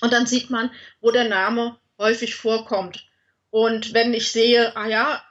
[0.00, 3.06] und dann sieht man, wo der Name häufig vorkommt.
[3.50, 5.22] Und wenn ich sehe, ah ja,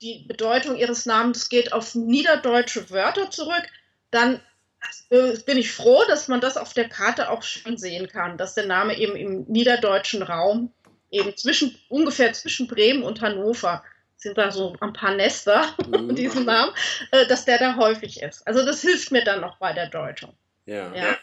[0.00, 3.64] die Bedeutung ihres Namens geht auf niederdeutsche Wörter zurück,
[4.10, 4.40] dann
[5.10, 8.54] äh, bin ich froh, dass man das auf der Karte auch schon sehen kann, dass
[8.54, 10.72] der Name eben im niederdeutschen Raum
[11.10, 13.82] eben zwischen ungefähr zwischen Bremen und Hannover
[14.16, 16.14] sind da so ein paar Nester mhm.
[16.14, 16.72] diesen Namen,
[17.10, 18.46] äh, dass der da häufig ist.
[18.46, 20.34] Also das hilft mir dann noch bei der Deutung.
[20.64, 20.94] Ja.
[20.94, 21.16] ja.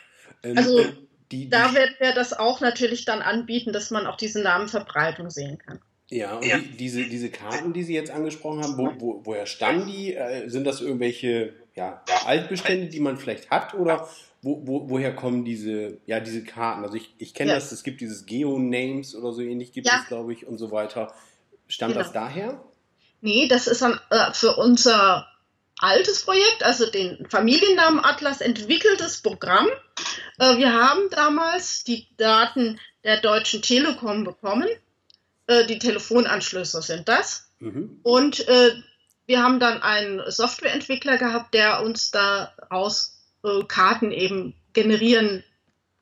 [0.44, 0.86] Ähm, also
[1.34, 5.58] die, da werden wir das auch natürlich dann anbieten, dass man auch diese Namenverbreitung sehen
[5.58, 5.80] kann.
[6.10, 6.60] Ja, und ja.
[6.60, 10.14] Die, diese, diese Karten, die Sie jetzt angesprochen haben, wo, wo, woher stammen die?
[10.14, 13.74] Äh, sind das irgendwelche ja, Altbestände, die man vielleicht hat?
[13.74, 14.08] Oder
[14.44, 16.84] wo, wo, woher kommen diese, ja, diese Karten?
[16.84, 17.56] Also ich, ich kenne ja.
[17.56, 20.02] das, es gibt dieses Geo-Names oder so ähnlich, gibt ja.
[20.02, 21.14] es, glaube ich, und so weiter.
[21.68, 22.04] Stammt genau.
[22.04, 22.64] das daher?
[23.22, 25.28] Nee, das ist dann, äh, für unser
[25.84, 29.68] altes Projekt, also den Familiennamen Atlas entwickeltes Programm.
[30.40, 34.68] Äh, wir haben damals die Daten der Deutschen Telekom bekommen.
[35.48, 37.50] Äh, die Telefonanschlüsse sind das.
[37.60, 38.00] Mhm.
[38.02, 38.72] Und äh,
[39.26, 43.20] wir haben dann einen Softwareentwickler gehabt, der uns daraus
[43.68, 45.44] Karten eben generieren,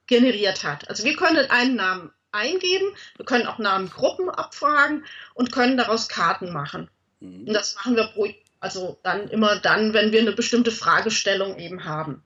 [0.06, 0.88] generiert hat.
[0.90, 2.86] Also wir können einen Namen eingeben,
[3.18, 6.88] wir können auch Namengruppen abfragen und können daraus Karten machen.
[7.20, 7.48] Mhm.
[7.48, 8.28] Und das machen wir pro
[8.62, 12.24] also dann immer dann, wenn wir eine bestimmte Fragestellung eben haben.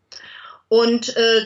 [0.67, 1.45] Und äh,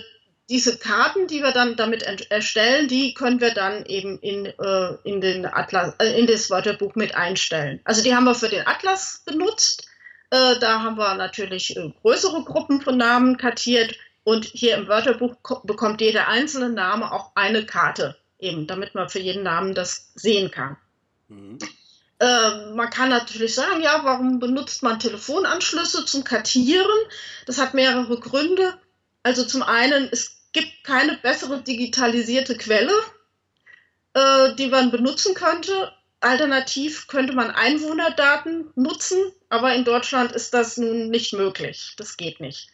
[0.49, 5.21] diese Karten, die wir dann damit erstellen, die können wir dann eben in, äh, in,
[5.21, 7.79] den Atlas, äh, in das Wörterbuch mit einstellen.
[7.83, 9.87] Also die haben wir für den Atlas benutzt.
[10.31, 15.35] Äh, da haben wir natürlich äh, größere Gruppen von Namen kartiert und hier im Wörterbuch
[15.63, 20.49] bekommt jeder einzelne Name auch eine Karte, eben, damit man für jeden Namen das sehen
[20.49, 20.77] kann.
[21.27, 21.59] Mhm.
[22.19, 26.97] Äh, man kann natürlich sagen, ja, warum benutzt man Telefonanschlüsse zum Kartieren?
[27.45, 28.77] Das hat mehrere Gründe.
[29.23, 32.93] Also zum einen, es gibt keine bessere digitalisierte Quelle,
[34.13, 35.93] äh, die man benutzen könnte.
[36.19, 41.93] Alternativ könnte man Einwohnerdaten nutzen, aber in Deutschland ist das nun nicht möglich.
[41.97, 42.67] Das geht nicht.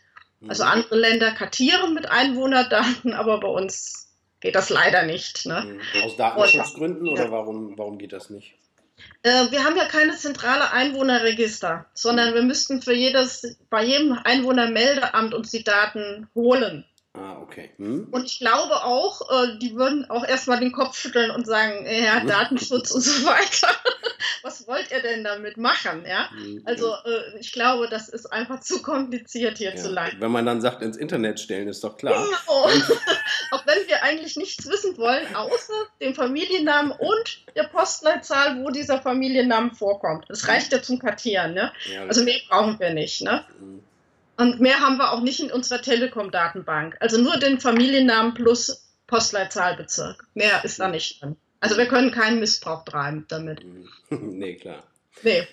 [0.47, 0.71] Also mhm.
[0.71, 5.45] andere Länder kartieren mit Einwohnerdaten, aber bei uns geht das leider nicht.
[5.45, 5.79] Ne?
[5.93, 6.03] Mhm.
[6.03, 8.55] Aus Datenschutzgründen oder warum, warum geht das nicht?
[9.23, 15.33] Äh, wir haben ja keine zentrale Einwohnerregister, sondern wir müssten für jedes, bei jedem Einwohnermeldeamt
[15.33, 16.85] uns die Daten holen.
[17.13, 17.71] Ah, okay.
[17.77, 18.07] Hm.
[18.11, 22.19] Und ich glaube auch, äh, die würden auch erstmal den Kopf schütteln und sagen, ja,
[22.25, 23.69] Datenschutz und so weiter.
[24.41, 26.05] Was wollt ihr denn damit machen?
[26.07, 26.29] Ja?
[26.31, 26.61] Hm.
[26.65, 29.75] Also äh, ich glaube, das ist einfach zu kompliziert hier ja.
[29.75, 30.19] zu leiten.
[30.21, 32.13] Wenn man dann sagt, ins Internet stellen, ist doch klar.
[32.13, 32.65] Genau.
[33.51, 39.01] auch wenn wir eigentlich nichts wissen wollen, außer dem Familiennamen und der Postleitzahl, wo dieser
[39.01, 40.25] Familiennamen vorkommt.
[40.29, 41.53] Das reicht ja zum Kartieren.
[41.53, 41.71] Ne?
[41.93, 43.21] Ja, also mehr brauchen wir nicht.
[43.21, 43.45] Ne?
[43.59, 43.83] Hm.
[44.37, 46.97] Und mehr haben wir auch nicht in unserer Telekom-Datenbank.
[46.99, 50.27] Also nur den Familiennamen plus Postleitzahlbezirk.
[50.33, 51.37] Mehr ist da nicht drin.
[51.65, 53.65] Also wir können keinen Missbrauch treiben damit.
[54.09, 54.83] nee, klar.
[55.23, 55.47] Nee.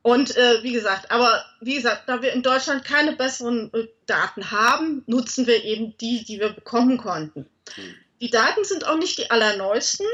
[0.00, 4.50] Und äh, wie gesagt, aber wie gesagt, da wir in Deutschland keine besseren äh, Daten
[4.50, 7.40] haben, nutzen wir eben die, die wir bekommen konnten.
[7.76, 7.94] Mhm.
[8.22, 10.06] Die Daten sind auch nicht die allerneuesten.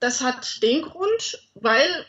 [0.00, 2.06] Das hat den Grund, weil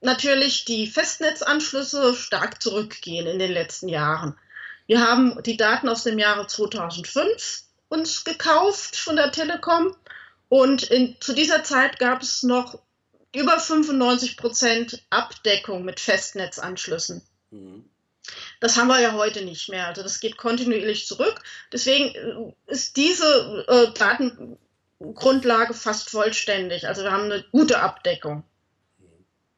[0.00, 4.38] natürlich die Festnetzanschlüsse stark zurückgehen in den letzten Jahren.
[4.86, 9.96] Wir haben die Daten aus dem Jahre 2005 uns gekauft von der Telekom
[10.48, 12.78] und in, zu dieser Zeit gab es noch
[13.34, 17.22] über 95 Prozent Abdeckung mit Festnetzanschlüssen.
[17.50, 17.84] Mhm.
[18.60, 19.86] Das haben wir ja heute nicht mehr.
[19.86, 21.42] Also das geht kontinuierlich zurück.
[21.72, 26.86] Deswegen äh, ist diese äh, Datengrundlage fast vollständig.
[26.86, 28.44] Also wir haben eine gute Abdeckung.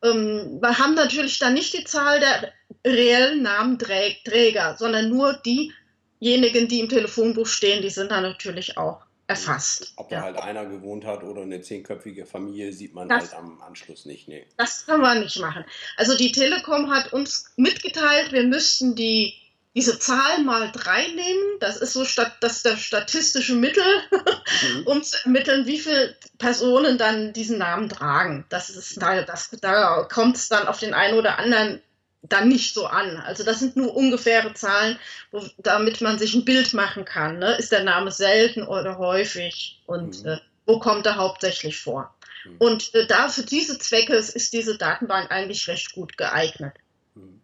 [0.03, 2.53] Ähm, wir haben natürlich dann nicht die Zahl der
[2.85, 9.93] reellen Namenträger, sondern nur diejenigen, die im Telefonbuch stehen, die sind dann natürlich auch erfasst.
[9.97, 10.23] Ob da ja.
[10.23, 14.29] halt einer gewohnt hat oder eine zehnköpfige Familie, sieht man das, halt am Anschluss nicht.
[14.29, 14.47] Nee.
[14.57, 15.65] Das kann man nicht machen.
[15.97, 19.35] Also die Telekom hat uns mitgeteilt, wir müssten die,
[19.75, 21.59] diese Zahl mal drei nehmen.
[21.61, 24.83] Das ist so statt, das das statistische Mittel, mhm.
[24.87, 28.47] um zu ermitteln, wie viele Personen dann diesen Namen tragen.
[28.49, 31.81] Das ist da, das, da kommt es dann auf den einen oder anderen
[32.23, 33.17] dann nicht so an.
[33.19, 34.99] Also das sind nur ungefähre Zahlen,
[35.31, 37.39] wo, damit man sich ein Bild machen kann.
[37.39, 37.57] Ne?
[37.57, 40.31] Ist der Name selten oder häufig und mhm.
[40.31, 42.15] äh, wo kommt er hauptsächlich vor?
[42.45, 42.57] Mhm.
[42.59, 46.75] Und äh, da für diese Zwecke ist diese Datenbank eigentlich recht gut geeignet.
[47.15, 47.41] Mhm.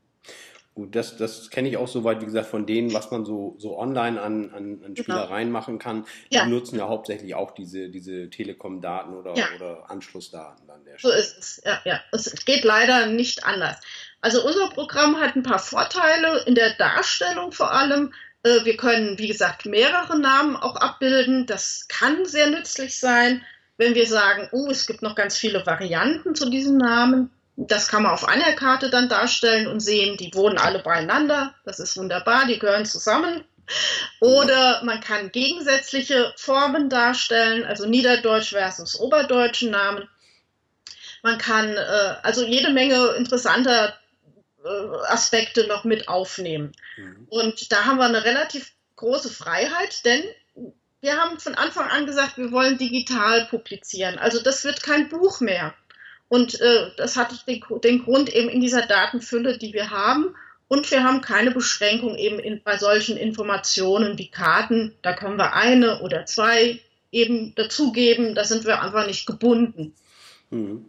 [0.74, 3.78] Gut, das, das kenne ich auch soweit, wie gesagt, von denen, was man so, so
[3.78, 5.02] online an, an, an genau.
[5.02, 5.58] Spielereien genau.
[5.58, 6.04] machen kann.
[6.30, 6.44] Die ja.
[6.44, 9.46] nutzen ja hauptsächlich auch diese, diese Telekom-Daten oder, ja.
[9.56, 12.00] oder Anschlussdaten dann der So ist es, ja, ja.
[12.12, 13.78] Es geht leider nicht anders.
[14.20, 18.12] Also unser Programm hat ein paar Vorteile in der Darstellung vor allem.
[18.42, 21.46] Äh, wir können, wie gesagt, mehrere Namen auch abbilden.
[21.46, 23.44] Das kann sehr nützlich sein,
[23.76, 27.30] wenn wir sagen, oh, es gibt noch ganz viele Varianten zu diesem Namen.
[27.56, 31.54] Das kann man auf einer Karte dann darstellen und sehen, die wohnen alle beieinander.
[31.64, 33.44] Das ist wunderbar, die gehören zusammen.
[34.20, 40.08] Oder man kann gegensätzliche Formen darstellen, also Niederdeutsch versus Oberdeutschen Namen.
[41.22, 43.94] Man kann äh, also jede Menge interessanter
[45.08, 46.72] Aspekte noch mit aufnehmen.
[46.96, 47.26] Mhm.
[47.28, 50.22] Und da haben wir eine relativ große Freiheit, denn
[51.00, 54.18] wir haben von Anfang an gesagt, wir wollen digital publizieren.
[54.18, 55.74] Also das wird kein Buch mehr.
[56.28, 60.34] Und äh, das hat den, den, Grund eben in dieser Datenfülle, die wir haben.
[60.68, 64.96] Und wir haben keine Beschränkung eben in, bei solchen Informationen wie Karten.
[65.02, 66.80] Da können wir eine oder zwei
[67.12, 68.34] eben dazugeben.
[68.34, 69.94] Da sind wir einfach nicht gebunden.
[70.50, 70.86] Mhm.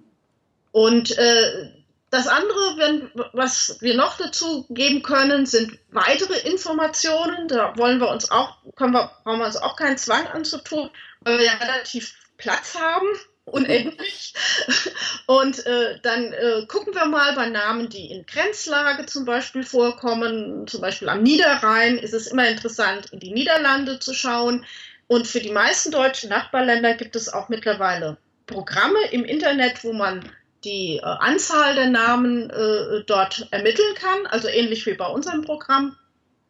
[0.71, 1.69] Und äh,
[2.09, 7.47] das andere, wenn, was wir noch dazu geben können, sind weitere Informationen.
[7.49, 10.89] Da wollen wir uns auch, können wir, brauchen wir uns auch keinen Zwang anzutun,
[11.21, 13.07] weil wir ja relativ Platz haben,
[13.45, 14.33] unendlich.
[15.25, 20.65] Und äh, dann äh, gucken wir mal bei Namen, die in Grenzlage zum Beispiel vorkommen.
[20.67, 24.65] Zum Beispiel am Niederrhein ist es immer interessant, in die Niederlande zu schauen.
[25.07, 30.29] Und für die meisten deutschen Nachbarländer gibt es auch mittlerweile Programme im Internet, wo man
[30.67, 35.95] die äh, Anzahl der Namen äh, dort ermitteln kann, also ähnlich wie bei unserem Programm.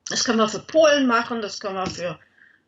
[0.09, 2.20] Das können wir für Polen machen, das können wir für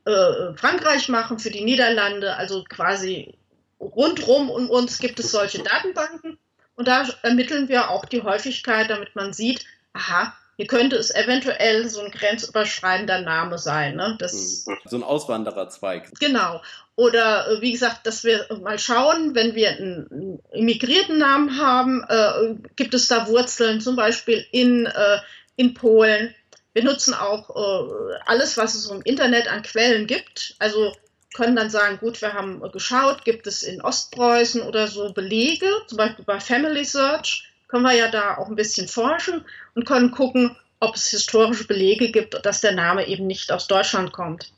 [0.05, 3.33] äh, Frankreich machen, für die Niederlande, also quasi
[3.79, 6.37] rundrum um uns gibt es solche Datenbanken
[6.75, 11.87] und da ermitteln wir auch die Häufigkeit, damit man sieht, aha, hier könnte es eventuell
[11.87, 13.95] so ein grenzüberschreitender Name sein.
[13.95, 14.17] Ne?
[14.19, 16.11] Das, so ein Auswandererzweig.
[16.19, 16.61] Genau.
[16.99, 22.55] Oder äh, wie gesagt, dass wir mal schauen, wenn wir einen immigrierten Namen haben, äh,
[22.75, 25.19] gibt es da Wurzeln, zum Beispiel in, äh,
[25.55, 26.35] in Polen.
[26.73, 30.55] Wir nutzen auch äh, alles, was es im Internet an Quellen gibt.
[30.59, 30.91] Also
[31.33, 35.97] können dann sagen, gut, wir haben geschaut, gibt es in Ostpreußen oder so Belege, zum
[35.97, 40.57] Beispiel bei Family Search können wir ja da auch ein bisschen forschen und können gucken,
[40.81, 44.51] ob es historische Belege gibt, dass der Name eben nicht aus Deutschland kommt.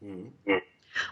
[0.00, 0.32] Mhm.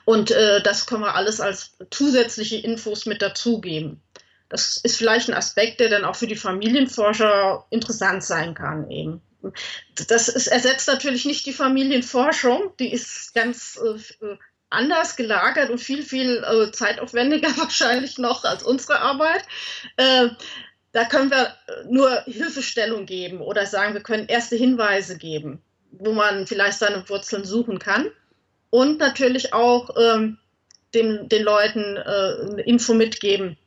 [0.04, 4.00] Und äh, das können wir alles als zusätzliche Infos mit dazugeben.
[4.48, 9.22] Das ist vielleicht ein Aspekt, der dann auch für die Familienforscher interessant sein kann eben.
[10.08, 14.36] Das ist, ersetzt natürlich nicht die Familienforschung, die ist ganz äh,
[14.70, 19.44] anders gelagert und viel, viel äh, zeitaufwendiger wahrscheinlich noch als unsere Arbeit.
[19.96, 20.28] Äh,
[20.92, 25.62] da können wir äh, nur Hilfestellung geben oder sagen, wir können erste Hinweise geben,
[25.92, 28.10] wo man vielleicht seine Wurzeln suchen kann.
[28.72, 30.38] Und natürlich auch ähm,
[30.94, 33.58] dem, den Leuten äh, eine Info mitgeben,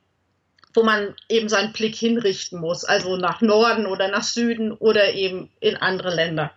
[0.73, 5.51] wo man eben seinen Blick hinrichten muss, also nach Norden oder nach Süden oder eben
[5.59, 6.51] in andere Länder.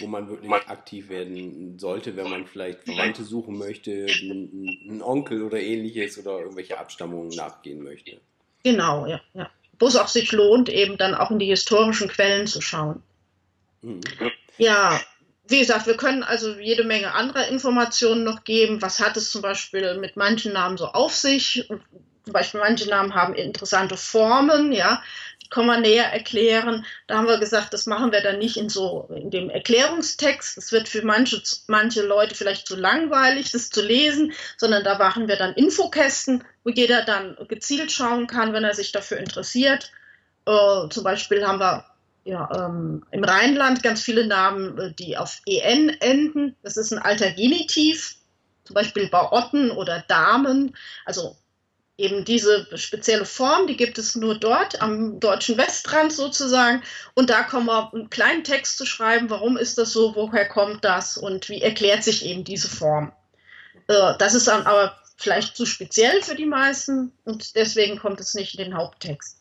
[0.00, 5.60] Wo man wirklich aktiv werden sollte, wenn man vielleicht Verwandte suchen möchte, einen Onkel oder
[5.60, 8.18] ähnliches oder irgendwelche Abstammungen nachgehen möchte.
[8.64, 9.50] Genau, ja, ja.
[9.78, 13.02] Wo es auch sich lohnt, eben dann auch in die historischen Quellen zu schauen.
[13.82, 14.00] Mhm.
[14.56, 14.98] Ja,
[15.48, 18.82] wie gesagt, wir können also jede Menge anderer Informationen noch geben.
[18.82, 21.66] Was hat es zum Beispiel mit manchen Namen so auf sich?
[21.68, 25.02] Zum Beispiel manche Namen haben interessante Formen, ja
[25.50, 26.84] kann man näher erklären.
[27.06, 30.56] Da haben wir gesagt, das machen wir dann nicht in so in dem Erklärungstext.
[30.56, 35.28] Das wird für manche, manche Leute vielleicht zu langweilig, das zu lesen, sondern da machen
[35.28, 39.90] wir dann Infokästen, wo jeder dann gezielt schauen kann, wenn er sich dafür interessiert.
[40.46, 41.84] Äh, zum Beispiel haben wir
[42.28, 46.54] ja, ähm, im Rheinland ganz viele Namen, äh, die auf en enden.
[46.62, 48.16] Das ist ein alter Genitiv,
[48.64, 50.76] zum Beispiel Baotten oder Damen.
[51.06, 51.36] Also
[51.96, 56.82] eben diese spezielle Form, die gibt es nur dort am deutschen Westrand sozusagen.
[57.14, 60.84] Und da kommen wir einen kleinen Text zu schreiben, warum ist das so, woher kommt
[60.84, 63.10] das und wie erklärt sich eben diese Form.
[63.86, 68.34] Äh, das ist dann aber vielleicht zu speziell für die meisten und deswegen kommt es
[68.34, 69.38] nicht in den Haupttext.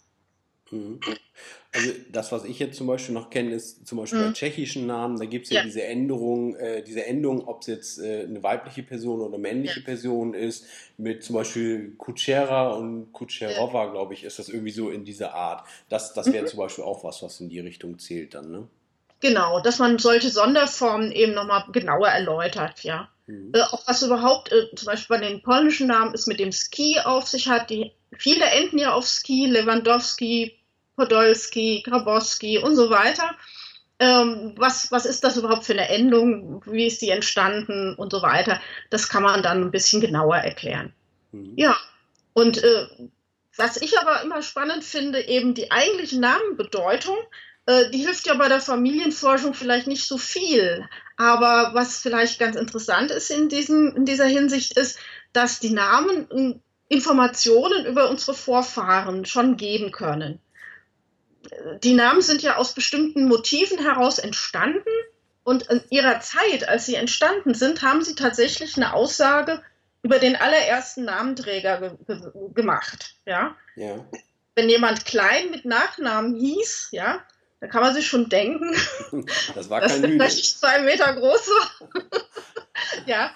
[1.73, 4.25] Also das, was ich jetzt zum Beispiel noch kenne, ist zum Beispiel mhm.
[4.27, 7.67] bei tschechischen Namen, da gibt es ja, ja, diese Änderung, äh, diese Endung, ob es
[7.67, 9.85] jetzt äh, eine weibliche Person oder männliche ja.
[9.85, 10.65] Person ist,
[10.97, 13.91] mit zum Beispiel Kutschera und Kutscherowa, ja.
[13.91, 15.67] glaube ich, ist das irgendwie so in dieser Art.
[15.89, 16.47] Das, das wäre mhm.
[16.47, 18.67] zum Beispiel auch was, was in die Richtung zählt dann, ne?
[19.19, 23.09] Genau, dass man solche Sonderformen eben nochmal genauer erläutert, ja.
[23.27, 23.51] Mhm.
[23.53, 26.99] Äh, auch was überhaupt äh, zum Beispiel bei den polnischen Namen ist mit dem Ski
[27.03, 27.69] auf sich hat.
[27.69, 30.56] Die, viele enden ja auf Ski, Lewandowski,
[30.97, 33.35] Podolski, Grabowski und so weiter.
[33.99, 36.61] Ähm, was, was ist das überhaupt für eine Endung?
[36.65, 38.59] Wie ist die entstanden und so weiter?
[38.89, 40.93] Das kann man dann ein bisschen genauer erklären.
[41.31, 41.53] Mhm.
[41.55, 41.75] Ja,
[42.33, 42.87] und äh,
[43.55, 47.17] was ich aber immer spannend finde, eben die eigentliche Namenbedeutung,
[47.65, 50.87] äh, die hilft ja bei der Familienforschung vielleicht nicht so viel.
[51.15, 54.99] Aber was vielleicht ganz interessant ist in, diesem, in dieser Hinsicht ist,
[55.33, 60.39] dass die Namen Informationen über unsere Vorfahren schon geben können
[61.83, 64.89] die Namen sind ja aus bestimmten Motiven heraus entstanden
[65.43, 69.61] und in ihrer Zeit, als sie entstanden sind, haben sie tatsächlich eine Aussage
[70.01, 73.15] über den allerersten Namenträger ge ge gemacht.
[73.25, 73.55] Ja?
[73.75, 74.05] ja?
[74.55, 77.23] Wenn jemand klein mit Nachnamen hieß, ja,
[77.59, 78.75] da kann man sich schon denken,
[79.55, 81.89] das war dass er vielleicht zwei Meter groß war.
[83.05, 83.31] ja,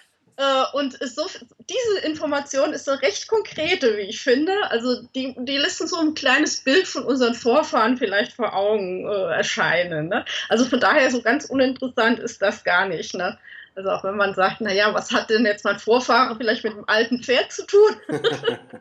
[0.74, 1.28] und so,
[1.70, 4.54] diese Information ist so recht konkrete, wie ich finde.
[4.70, 9.36] Also die, die lassen so ein kleines Bild von unseren Vorfahren vielleicht vor Augen äh,
[9.36, 10.10] erscheinen.
[10.10, 10.26] Ne?
[10.50, 13.14] Also von daher so ganz uninteressant ist das gar nicht.
[13.14, 13.38] Ne?
[13.74, 16.84] Also auch wenn man sagt, naja, was hat denn jetzt mein Vorfahre vielleicht mit einem
[16.88, 17.96] alten Pferd zu tun?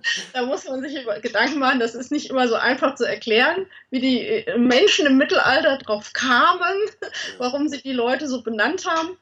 [0.32, 4.00] da muss man sich Gedanken machen, das ist nicht immer so einfach zu erklären, wie
[4.00, 6.76] die äh, Menschen im Mittelalter drauf kamen,
[7.38, 9.16] warum sie die Leute so benannt haben.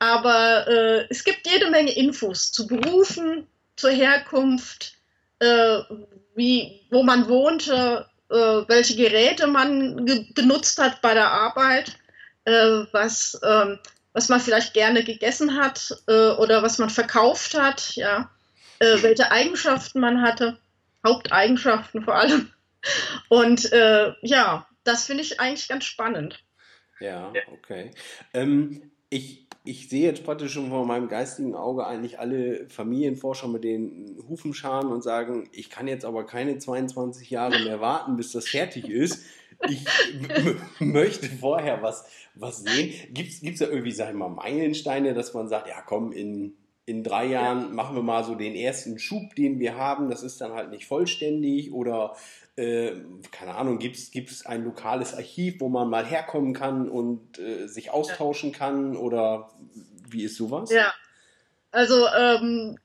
[0.00, 3.46] Aber äh, es gibt jede Menge Infos zu Berufen,
[3.76, 4.94] zur Herkunft,
[5.40, 5.78] äh,
[6.34, 11.98] wie, wo man wohnte, äh, welche Geräte man benutzt hat bei der Arbeit,
[12.44, 13.78] äh, was, ähm,
[14.14, 18.30] was man vielleicht gerne gegessen hat äh, oder was man verkauft hat, ja,
[18.78, 20.58] äh, welche Eigenschaften man hatte,
[21.06, 22.50] Haupteigenschaften vor allem.
[23.28, 23.70] Und
[24.22, 26.42] ja, das finde ich eigentlich ganz spannend.
[26.98, 27.90] Ja, okay.
[28.32, 33.64] Ähm, ich ich sehe jetzt praktisch schon vor meinem geistigen Auge eigentlich alle Familienforscher mit
[33.64, 38.32] den Hufen scharen und sagen, ich kann jetzt aber keine 22 Jahre mehr warten, bis
[38.32, 39.22] das fertig ist.
[39.68, 39.84] ich
[40.78, 42.94] möchte vorher was, was sehen.
[43.12, 46.54] Gibt es da irgendwie, sag ich mal, Meilensteine, dass man sagt, ja komm, in,
[46.86, 47.74] in drei Jahren ja.
[47.74, 50.08] machen wir mal so den ersten Schub, den wir haben.
[50.08, 52.16] Das ist dann halt nicht vollständig oder
[52.60, 52.94] äh,
[53.30, 57.90] keine Ahnung, gibt es ein lokales Archiv, wo man mal herkommen kann und äh, sich
[57.90, 59.50] austauschen kann oder
[60.10, 60.70] wie ist sowas?
[60.70, 60.92] Ja,
[61.70, 62.78] also ähm,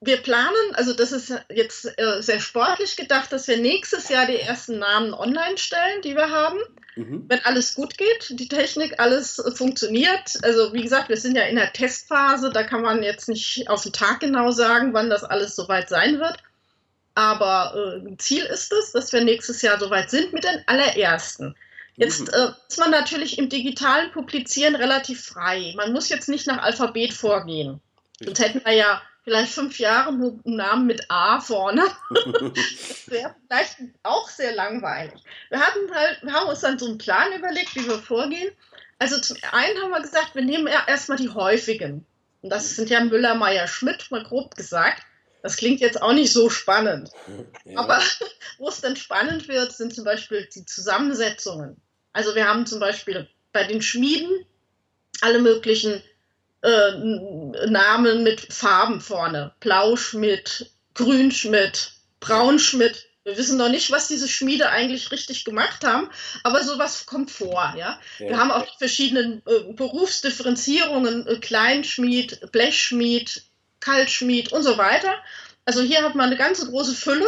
[0.00, 4.36] wir planen, also das ist jetzt äh, sehr sportlich gedacht, dass wir nächstes Jahr die
[4.36, 6.58] ersten Namen online stellen, die wir haben.
[6.96, 7.24] Mhm.
[7.26, 10.34] Wenn alles gut geht, die Technik, alles funktioniert.
[10.42, 13.82] Also wie gesagt, wir sind ja in der Testphase, da kann man jetzt nicht auf
[13.84, 16.36] den Tag genau sagen, wann das alles soweit sein wird.
[17.14, 21.54] Aber äh, Ziel ist es, dass wir nächstes Jahr soweit sind mit den allerersten.
[21.96, 22.34] Jetzt mhm.
[22.34, 25.72] äh, ist man natürlich im digitalen Publizieren relativ frei.
[25.76, 27.80] Man muss jetzt nicht nach Alphabet vorgehen.
[28.20, 31.84] Sonst hätten wir ja vielleicht fünf Jahre nur einen Namen mit A vorne.
[32.14, 35.20] das wäre vielleicht auch sehr langweilig.
[35.50, 38.52] Wir hatten halt, wir haben uns dann so einen Plan überlegt, wie wir vorgehen.
[38.98, 42.06] Also zum einen haben wir gesagt, wir nehmen erstmal die häufigen.
[42.42, 45.02] Und das sind ja Müller, Meyer, Schmidt, mal grob gesagt.
[45.44, 47.10] Das klingt jetzt auch nicht so spannend.
[47.66, 47.78] Ja.
[47.78, 47.98] Aber
[48.58, 51.80] wo es dann spannend wird, sind zum Beispiel die Zusammensetzungen.
[52.12, 54.30] Also wir haben zum Beispiel bei den Schmieden
[55.22, 56.02] alle möglichen
[56.62, 56.92] äh,
[57.68, 59.54] Namen mit Farben vorne.
[59.60, 63.06] Blauschmidt, Grünschmidt, Braunschmidt.
[63.24, 66.10] Wir wissen noch nicht, was diese Schmiede eigentlich richtig gemacht haben,
[66.42, 67.98] aber sowas kommt vor, ja.
[68.18, 68.28] ja.
[68.28, 73.42] Wir haben auch verschiedene äh, Berufsdifferenzierungen, äh, Kleinschmied, Blechschmied,
[73.84, 75.14] Kaltschmied und so weiter.
[75.64, 77.26] Also hier hat man eine ganze große Fülle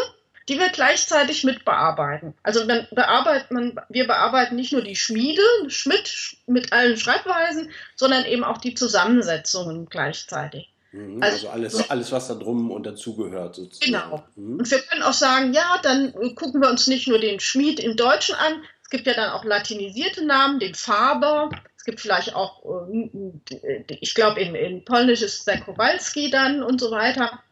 [0.49, 2.35] die wir gleichzeitig mit bearbeiten.
[2.43, 8.25] Also man bearbeitet, man, wir bearbeiten nicht nur die Schmiede, Schmidt mit allen Schreibweisen, sondern
[8.25, 10.71] eben auch die Zusammensetzungen gleichzeitig.
[10.93, 13.93] Mhm, also, also, alles, alles, was da drum und dazugehört sozusagen.
[13.93, 14.25] Genau.
[14.37, 14.61] Mhm.
[14.61, 17.97] Und wir können auch sagen, ja, dann gucken wir uns nicht nur den Schmied im
[17.97, 21.51] Deutschen an, es gibt ja dann auch latinisierte Namen, den Faber,
[21.87, 26.91] gibt vielleicht auch, äh, ich glaube, in, in Polnisch ist der Kowalski dann und so
[26.91, 27.43] weiter.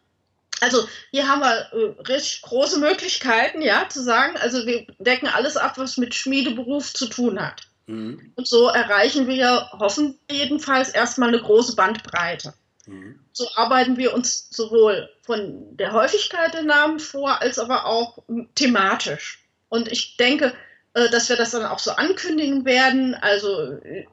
[0.61, 5.57] Also hier haben wir äh, richtig große Möglichkeiten, ja, zu sagen, also wir decken alles
[5.57, 7.63] ab, was mit Schmiedeberuf zu tun hat.
[7.87, 8.33] Mhm.
[8.35, 12.53] Und so erreichen wir, hoffen jedenfalls, erstmal eine große Bandbreite.
[12.85, 13.19] Mhm.
[13.33, 18.19] So arbeiten wir uns sowohl von der Häufigkeit der Namen vor, als aber auch
[18.55, 19.43] thematisch.
[19.69, 20.53] Und ich denke,
[20.95, 23.13] äh, dass wir das dann auch so ankündigen werden.
[23.15, 24.05] Also äh,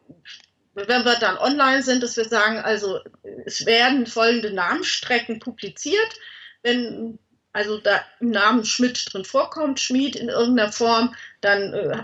[0.74, 3.00] wenn wir dann online sind, dass wir sagen, also
[3.46, 6.18] es werden folgende Namensstrecken publiziert.
[6.62, 7.18] Wenn
[7.52, 12.02] also da im Namen Schmidt drin vorkommt, Schmied in irgendeiner Form, dann äh,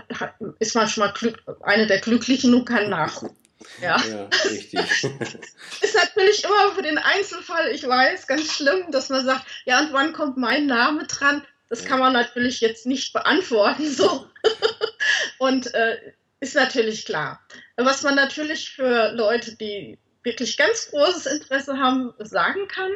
[0.59, 3.35] ist man schon mal Glück, eine der Glücklichen und kann nachrufen.
[3.81, 4.01] Ja.
[4.01, 4.79] ja, richtig.
[5.81, 9.91] ist natürlich immer für den Einzelfall, ich weiß, ganz schlimm, dass man sagt, ja, und
[9.91, 11.43] wann kommt mein Name dran?
[11.69, 14.27] Das kann man natürlich jetzt nicht beantworten, so.
[15.37, 15.97] und äh,
[16.39, 17.41] ist natürlich klar.
[17.77, 22.91] Was man natürlich für Leute, die wirklich ganz großes Interesse haben, sagen kann,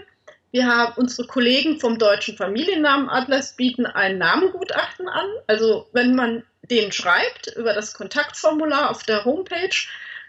[0.51, 5.25] wir haben unsere Kollegen vom Deutschen Familiennamenatlas bieten ein Namengutachten an.
[5.47, 9.75] Also wenn man den schreibt über das Kontaktformular auf der Homepage,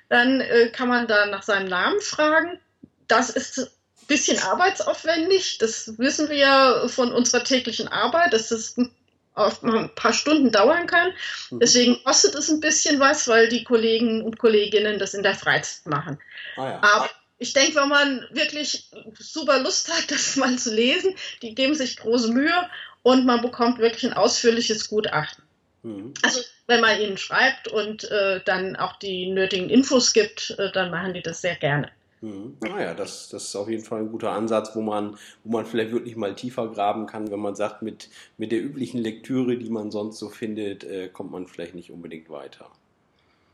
[0.09, 2.59] dann äh, kann man da nach seinem Namen fragen.
[3.07, 3.71] Das ist
[4.07, 5.59] bisschen arbeitsaufwendig.
[5.59, 11.13] Das wissen wir ja von unserer täglichen Arbeit, dass das ein paar Stunden dauern kann.
[11.51, 11.61] Mhm.
[11.61, 15.87] Deswegen kostet es ein bisschen was, weil die Kollegen und Kolleginnen das in der Freizeit
[15.87, 16.19] machen.
[16.57, 16.83] Ah ja.
[16.83, 21.75] Aber ich denke, wenn man wirklich super Lust hat, das mal zu lesen, die geben
[21.75, 22.69] sich große Mühe
[23.03, 25.45] und man bekommt wirklich ein ausführliches Gutachten.
[25.83, 26.15] Mhm.
[26.23, 30.91] Also wenn man ihnen schreibt und äh, dann auch die nötigen Infos gibt, äh, dann
[30.91, 31.91] machen die das sehr gerne.
[32.25, 32.57] Mhm.
[32.61, 35.93] Naja, das, das ist auf jeden Fall ein guter Ansatz, wo man, wo man vielleicht
[35.93, 38.09] wirklich mal tiefer graben kann, wenn man sagt, mit,
[38.39, 42.31] mit der üblichen Lektüre, die man sonst so findet, äh, kommt man vielleicht nicht unbedingt
[42.31, 42.71] weiter.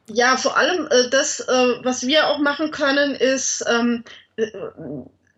[0.08, 4.04] Ja, vor allem äh, das, äh, was wir auch machen können, ist ähm,
[4.36, 4.46] äh,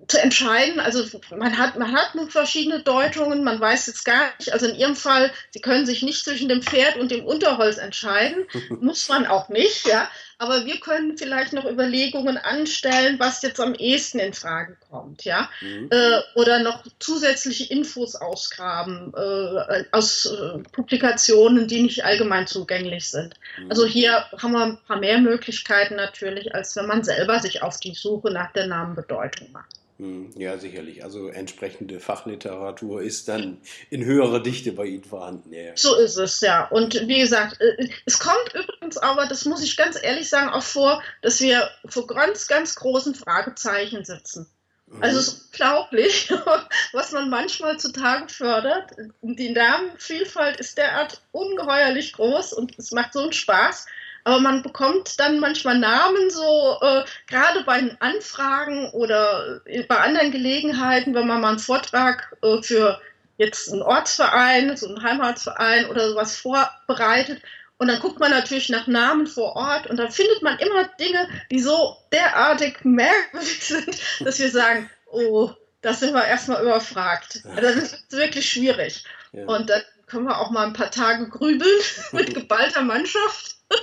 [0.08, 0.80] zu entscheiden.
[0.80, 4.52] Also man hat, man hat nun verschiedene Deutungen, man weiß jetzt gar nicht.
[4.52, 8.46] Also in Ihrem Fall, Sie können sich nicht zwischen dem Pferd und dem Unterholz entscheiden,
[8.80, 10.08] muss man auch nicht, ja
[10.42, 15.48] aber wir können vielleicht noch Überlegungen anstellen, was jetzt am ehesten in Frage kommt, ja,
[15.60, 15.88] mhm.
[15.92, 23.34] äh, oder noch zusätzliche Infos ausgraben äh, aus äh, Publikationen, die nicht allgemein zugänglich sind.
[23.56, 23.70] Mhm.
[23.70, 27.78] Also hier haben wir ein paar mehr Möglichkeiten natürlich, als wenn man selber sich auf
[27.78, 29.81] die Suche nach der Namenbedeutung macht.
[30.02, 31.04] Hm, ja, sicherlich.
[31.04, 35.52] Also entsprechende Fachliteratur ist dann in höherer Dichte bei Ihnen vorhanden.
[35.52, 35.76] Ja.
[35.76, 36.66] So ist es, ja.
[36.66, 40.64] Und wie gesagt, äh, es kommt übrigens aber, das muss ich ganz ehrlich sagen, auch
[40.64, 44.48] vor, dass wir vor ganz, ganz großen Fragezeichen sitzen.
[44.88, 45.04] Mhm.
[45.04, 46.32] Also es ist unglaublich,
[46.92, 48.90] was man manchmal zutage fördert.
[49.22, 53.86] Die Namenvielfalt ist derart ungeheuerlich groß und es macht so einen Spaß.
[54.24, 61.14] Aber man bekommt dann manchmal Namen so, äh, gerade bei Anfragen oder bei anderen Gelegenheiten,
[61.14, 63.00] wenn man mal einen Vortrag äh, für
[63.38, 67.42] jetzt einen Ortsverein, so einen Heimatsverein oder sowas vorbereitet.
[67.78, 71.28] Und dann guckt man natürlich nach Namen vor Ort und dann findet man immer Dinge,
[71.50, 75.50] die so derartig merkwürdig sind, dass wir sagen, oh,
[75.80, 77.42] das sind wir erstmal überfragt.
[77.56, 79.04] Das ist wirklich schwierig.
[79.32, 79.46] Ja.
[79.46, 79.82] Und dann
[80.12, 81.80] können wir auch mal ein paar Tage grübeln
[82.12, 83.56] mit geballter Mannschaft.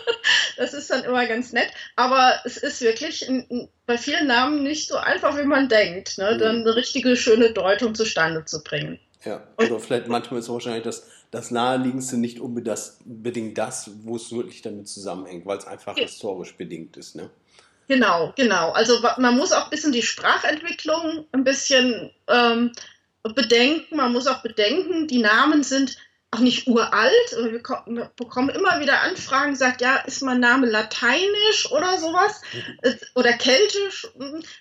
[0.57, 1.69] Das ist dann immer ganz nett.
[1.95, 3.27] Aber es ist wirklich
[3.87, 6.37] bei vielen Namen nicht so einfach, wie man denkt, ne?
[6.37, 8.99] dann eine richtige schöne Deutung zustande zu bringen.
[9.23, 14.31] Ja, oder vielleicht manchmal ist es wahrscheinlich das, das Naheliegendste nicht unbedingt das, wo es
[14.31, 16.03] wirklich damit zusammenhängt, weil es einfach ja.
[16.03, 17.15] historisch bedingt ist.
[17.15, 17.29] Ne?
[17.87, 18.71] Genau, genau.
[18.71, 22.73] Also man muss auch ein bisschen die Sprachentwicklung ein bisschen ähm,
[23.23, 23.95] bedenken.
[23.95, 25.97] Man muss auch bedenken, die Namen sind
[26.31, 27.31] auch nicht uralt.
[27.87, 32.95] Wir bekommen immer wieder Anfragen, sagt, ja, ist mein Name lateinisch oder sowas mhm.
[33.15, 34.07] oder keltisch?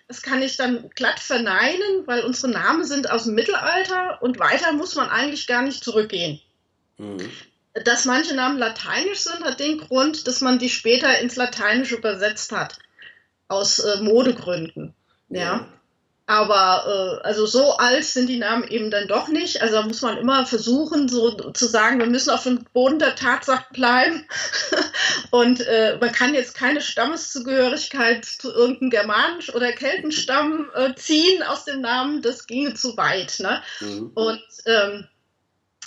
[0.07, 4.73] Das kann ich dann glatt verneinen, weil unsere Namen sind aus dem Mittelalter und weiter
[4.73, 6.41] muss man eigentlich gar nicht zurückgehen.
[6.97, 7.31] Mhm.
[7.85, 12.51] Dass manche Namen lateinisch sind, hat den Grund, dass man die später ins Lateinische übersetzt
[12.51, 12.79] hat,
[13.47, 14.95] aus äh, Modegründen.
[15.29, 15.69] Ja.
[16.29, 19.63] Aber äh, also so alt sind die Namen eben dann doch nicht.
[19.63, 23.65] Also muss man immer versuchen, so zu sagen, wir müssen auf dem Boden der Tatsache
[23.73, 24.29] bleiben.
[25.31, 31.65] Und äh, man kann jetzt keine Stammeszugehörigkeit zu irgendeinem germanisch oder Keltenstamm äh, ziehen aus
[31.65, 32.21] dem Namen.
[32.21, 33.41] Das ginge zu weit.
[33.41, 33.63] Ne?
[33.81, 34.11] Mhm.
[34.15, 35.09] Und ähm,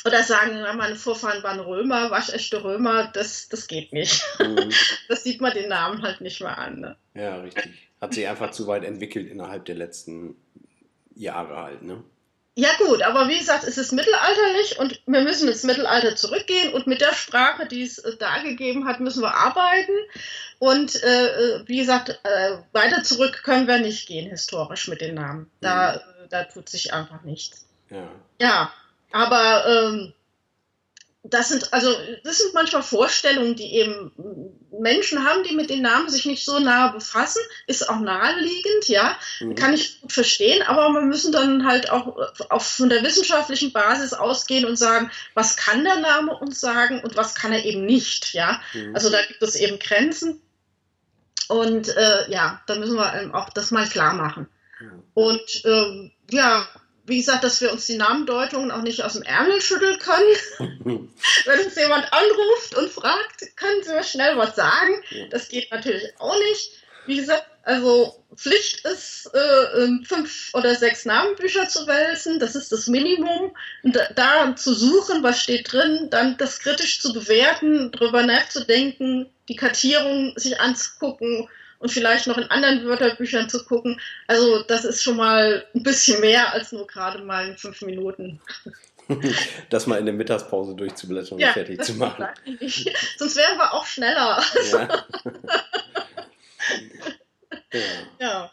[0.06, 4.24] oder sagen, meine Vorfahren waren Römer, waschechte Römer, das, das geht nicht.
[4.40, 4.72] Mhm.
[5.08, 6.80] Das sieht man den Namen halt nicht mehr an.
[6.80, 6.96] Ne?
[7.14, 10.36] Ja, richtig hat sich einfach zu weit entwickelt innerhalb der letzten
[11.16, 12.04] Jahre halt, ne?
[12.56, 16.86] Ja gut, aber wie gesagt, es ist mittelalterlich und wir müssen ins Mittelalter zurückgehen und
[16.86, 19.94] mit der Sprache, die es äh, da gegeben hat, müssen wir arbeiten.
[20.60, 25.16] Und äh, äh, wie gesagt, äh, weiter zurück können wir nicht gehen historisch mit den
[25.16, 25.50] Namen.
[25.62, 26.30] Da, mhm.
[26.30, 27.66] da tut sich einfach nichts.
[27.90, 28.10] Ja,
[28.42, 28.74] ja
[29.12, 30.14] aber ähm,
[31.24, 31.94] das sind also
[32.24, 34.12] das sind manchmal Vorstellungen, die eben
[34.72, 39.18] Menschen haben, die mit den Namen sich nicht so nahe befassen, ist auch naheliegend, ja,
[39.40, 39.56] mhm.
[39.56, 42.18] kann ich gut verstehen, aber wir müssen dann halt auch,
[42.50, 47.16] auch von der wissenschaftlichen Basis ausgehen und sagen, was kann der Name uns sagen und
[47.16, 48.60] was kann er eben nicht, ja.
[48.74, 48.96] Mhm.
[48.96, 50.42] Also da gibt es eben Grenzen
[51.48, 54.48] und äh, ja, da müssen wir auch das mal klar machen.
[54.80, 55.04] Mhm.
[55.14, 56.68] Und äh, ja,
[57.06, 61.10] wie gesagt, dass wir uns die Namendeutungen auch nicht aus dem Ärmel schütteln können.
[61.46, 65.04] Wenn uns jemand anruft und fragt, können Sie mir schnell was sagen?
[65.30, 66.72] Das geht natürlich auch nicht.
[67.08, 72.88] Wie gesagt, also Pflicht ist, äh, fünf oder sechs Namenbücher zu wälzen, das ist das
[72.88, 73.56] Minimum.
[73.84, 79.30] Und da, da zu suchen, was steht drin, dann das kritisch zu bewerten, darüber nachzudenken,
[79.50, 81.50] die Kartierung sich anzugucken
[81.82, 84.00] und vielleicht noch in anderen Wörterbüchern zu gucken.
[84.28, 88.40] Also das ist schon mal ein bisschen mehr als nur gerade mal in fünf Minuten.
[89.70, 92.26] das mal in der Mittagspause durchzublättern und fertig zu machen.
[93.18, 94.42] Sonst wären wir auch schneller.
[94.72, 94.88] Ja.
[97.74, 97.80] ja.
[98.20, 98.52] ja.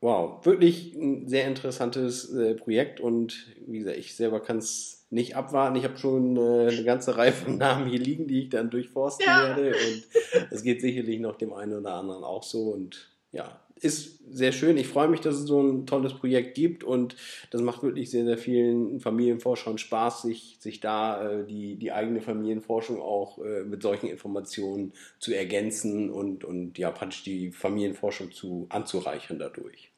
[0.00, 5.36] Wow, wirklich ein sehr interessantes äh, Projekt und wie gesagt, ich selber kann es nicht
[5.36, 5.76] abwarten.
[5.76, 9.26] Ich habe schon äh, eine ganze Reihe von Namen hier liegen, die ich dann durchforsten
[9.26, 9.56] ja.
[9.56, 10.06] werde und
[10.50, 14.76] es geht sicherlich noch dem einen oder anderen auch so und ja, ist sehr schön.
[14.76, 17.16] Ich freue mich, dass es so ein tolles Projekt gibt und
[17.50, 22.20] das macht wirklich sehr, sehr vielen Familienforschern Spaß, sich, sich da äh, die, die eigene
[22.20, 28.66] Familienforschung auch äh, mit solchen Informationen zu ergänzen und, und ja, praktisch die Familienforschung zu,
[28.68, 29.89] anzureichern dadurch.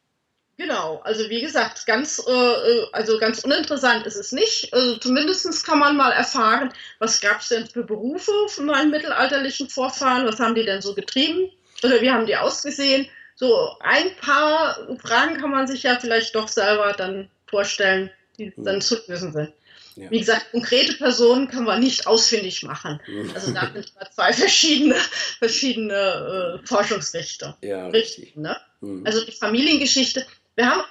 [0.59, 4.73] Genau, also wie gesagt, ganz, äh, also ganz uninteressant ist es nicht.
[4.73, 9.69] Also zumindest kann man mal erfahren, was gab es denn für Berufe von meinen mittelalterlichen
[9.69, 11.51] Vorfahren, was haben die denn so getrieben
[11.83, 13.09] oder wie haben die ausgesehen.
[13.35, 18.65] So ein paar Fragen kann man sich ja vielleicht doch selber dann vorstellen, die mhm.
[18.65, 19.53] dann zu lösen sind.
[19.97, 20.11] Ja.
[20.11, 23.01] Wie gesagt, konkrete Personen können wir nicht ausfindig machen.
[23.07, 23.31] Mhm.
[23.35, 24.97] Also da sind zwei verschiedene,
[25.39, 27.59] verschiedene äh, Forschungsrichter.
[27.63, 28.19] Ja, richtig.
[28.19, 28.57] richtig ne?
[28.81, 29.05] Mhm.
[29.07, 30.27] Also die Familiengeschichte.
[30.55, 30.83] Wir haben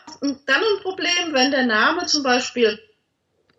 [0.46, 2.80] dann ein Problem, wenn der Name zum Beispiel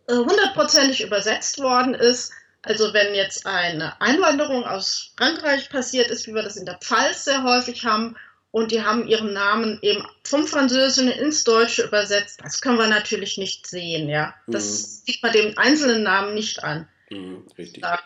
[0.08, 2.32] äh, hundertprozentig übersetzt worden ist.
[2.62, 7.24] Also wenn jetzt eine Einwanderung aus Frankreich passiert ist, wie wir das in der Pfalz
[7.24, 8.16] sehr häufig haben,
[8.52, 12.38] und die haben ihren Namen eben vom Französischen ins Deutsche übersetzt.
[12.42, 14.34] Das können wir natürlich nicht sehen, ja.
[14.46, 15.06] Das mhm.
[15.06, 16.86] sieht man dem einzelnen Namen nicht an.
[17.08, 17.82] Mhm, richtig.
[17.82, 17.98] Da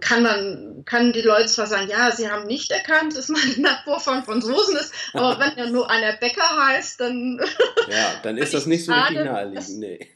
[0.00, 4.00] kann man, kann die Leute zwar sagen, ja, sie haben nicht erkannt, dass man Nachbar
[4.00, 7.40] von Franzosen ist, aber wenn ja nur einer Bäcker heißt, dann.
[7.88, 10.08] Ja, dann ist das nicht so richtig naheliegend, nee.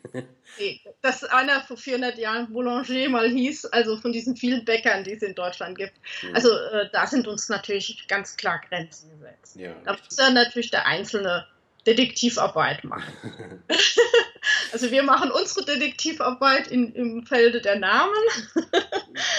[0.59, 0.81] nee.
[1.01, 5.23] Dass einer vor 400 Jahren Boulanger mal hieß, also von diesen vielen Bäckern, die es
[5.23, 5.95] in Deutschland gibt.
[6.23, 6.35] Mhm.
[6.35, 9.57] Also äh, da sind uns natürlich ganz klar Grenzen gesetzt.
[9.57, 11.47] Ja, da muss ja natürlich der Einzelne
[11.87, 13.63] Detektivarbeit machen.
[14.73, 18.15] also wir machen unsere Detektivarbeit in, im Felde der Namen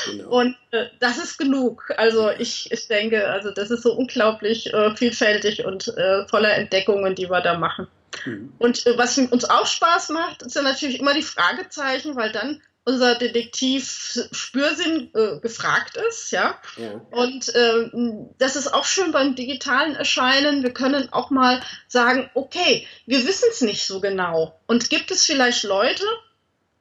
[0.06, 0.30] genau.
[0.30, 1.92] und äh, das ist genug.
[1.98, 7.16] Also ich, ich denke, also das ist so unglaublich äh, vielfältig und äh, voller Entdeckungen,
[7.16, 7.88] die wir da machen.
[8.26, 8.54] Mhm.
[8.60, 13.16] Und äh, was uns auch Spaß macht, sind natürlich immer die Fragezeichen, weil dann unser
[13.16, 16.60] Detektiv-Spürsinn äh, gefragt ist, ja.
[16.76, 17.02] ja.
[17.12, 20.64] Und ähm, das ist auch schön beim digitalen Erscheinen.
[20.64, 24.60] Wir können auch mal sagen, okay, wir wissen es nicht so genau.
[24.68, 26.04] Und gibt es vielleicht Leute,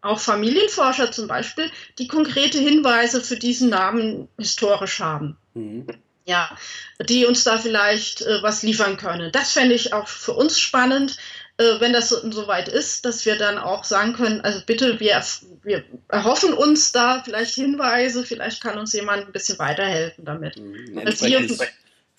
[0.01, 5.39] auch Familienforscher zum Beispiel, die konkrete Hinweise für diesen Namen historisch haben?
[5.55, 5.87] Mhm.
[6.25, 6.57] Ja,
[7.01, 9.33] die uns da vielleicht äh, was liefern können.
[9.33, 11.17] Das fände ich auch für uns spannend,
[11.81, 15.23] wenn das so, so, weit ist, dass wir dann auch sagen können, also bitte, wir,
[15.63, 20.57] wir erhoffen uns da vielleicht Hinweise, vielleicht kann uns jemand ein bisschen weiterhelfen damit.
[20.57, 21.47] Mhm, hier,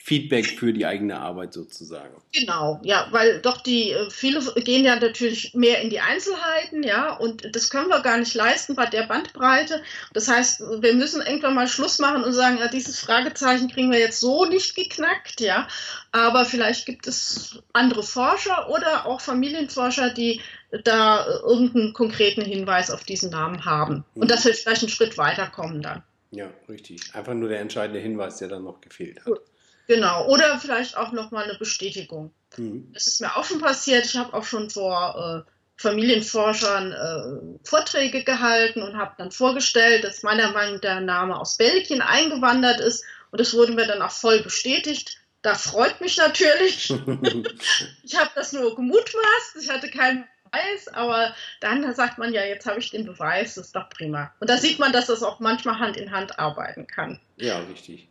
[0.06, 2.14] Feedback für die eigene Arbeit sozusagen.
[2.34, 7.16] Genau, ja, weil doch die äh, viele gehen ja natürlich mehr in die Einzelheiten, ja,
[7.16, 9.82] und das können wir gar nicht leisten bei der Bandbreite.
[10.12, 14.00] Das heißt, wir müssen irgendwann mal Schluss machen und sagen, ja, dieses Fragezeichen kriegen wir
[14.00, 15.70] jetzt so nicht geknackt, ja,
[16.12, 20.42] aber vielleicht gibt es andere Forscher oder auch Familienforscher, die
[20.84, 24.28] da irgendeinen konkreten Hinweis auf diesen Namen haben und mhm.
[24.28, 26.04] dass wir vielleicht einen Schritt weiterkommen dann.
[26.32, 27.00] Ja, richtig.
[27.14, 29.26] Einfach nur der entscheidende Hinweis, der dann noch gefehlt hat.
[29.28, 29.40] Gut.
[29.88, 32.34] Genau, oder vielleicht auch nochmal eine Bestätigung.
[32.58, 32.92] Mhm.
[32.94, 34.06] Das ist mir auch schon passiert.
[34.06, 40.24] Ich habe auch schon vor äh, Familienforschern äh, Vorträge gehalten und habe dann vorgestellt, dass
[40.24, 43.04] meiner Meinung nach der Name aus Belgien eingewandert ist.
[43.32, 45.18] Und das wurde mir dann auch voll bestätigt.
[45.42, 46.90] Da freut mich natürlich.
[48.04, 49.58] ich habe das nur gemutmaßt.
[49.60, 53.68] Ich hatte keinen Beweis, aber dann sagt man ja, jetzt habe ich den Beweis, das
[53.68, 54.32] ist doch prima.
[54.40, 57.20] Und da sieht man, dass das auch manchmal Hand in Hand arbeiten kann.
[57.38, 58.08] Ja, richtig.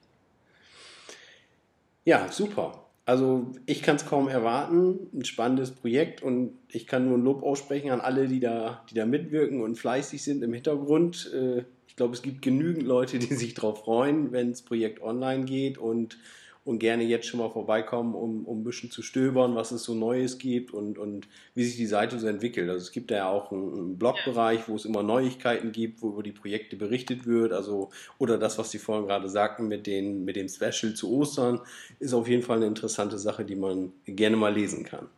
[2.04, 2.86] Ja, super.
[3.04, 5.08] Also ich kann es kaum erwarten.
[5.12, 8.94] Ein spannendes Projekt und ich kann nur ein Lob aussprechen an alle, die da, die
[8.94, 11.30] da mitwirken und fleißig sind im Hintergrund.
[11.34, 15.44] Äh, ich glaube, es gibt genügend Leute, die sich darauf freuen, wenn das Projekt online
[15.44, 16.18] geht und
[16.64, 19.94] und gerne jetzt schon mal vorbeikommen, um, um ein bisschen zu stöbern, was es so
[19.94, 22.70] Neues gibt und, und wie sich die Seite so entwickelt.
[22.70, 26.22] Also es gibt ja auch einen, einen Blogbereich, wo es immer Neuigkeiten gibt, wo über
[26.22, 27.52] die Projekte berichtet wird.
[27.52, 31.60] Also, oder das, was Sie vorhin gerade sagten mit, den, mit dem Special zu Ostern,
[31.98, 35.08] ist auf jeden Fall eine interessante Sache, die man gerne mal lesen kann.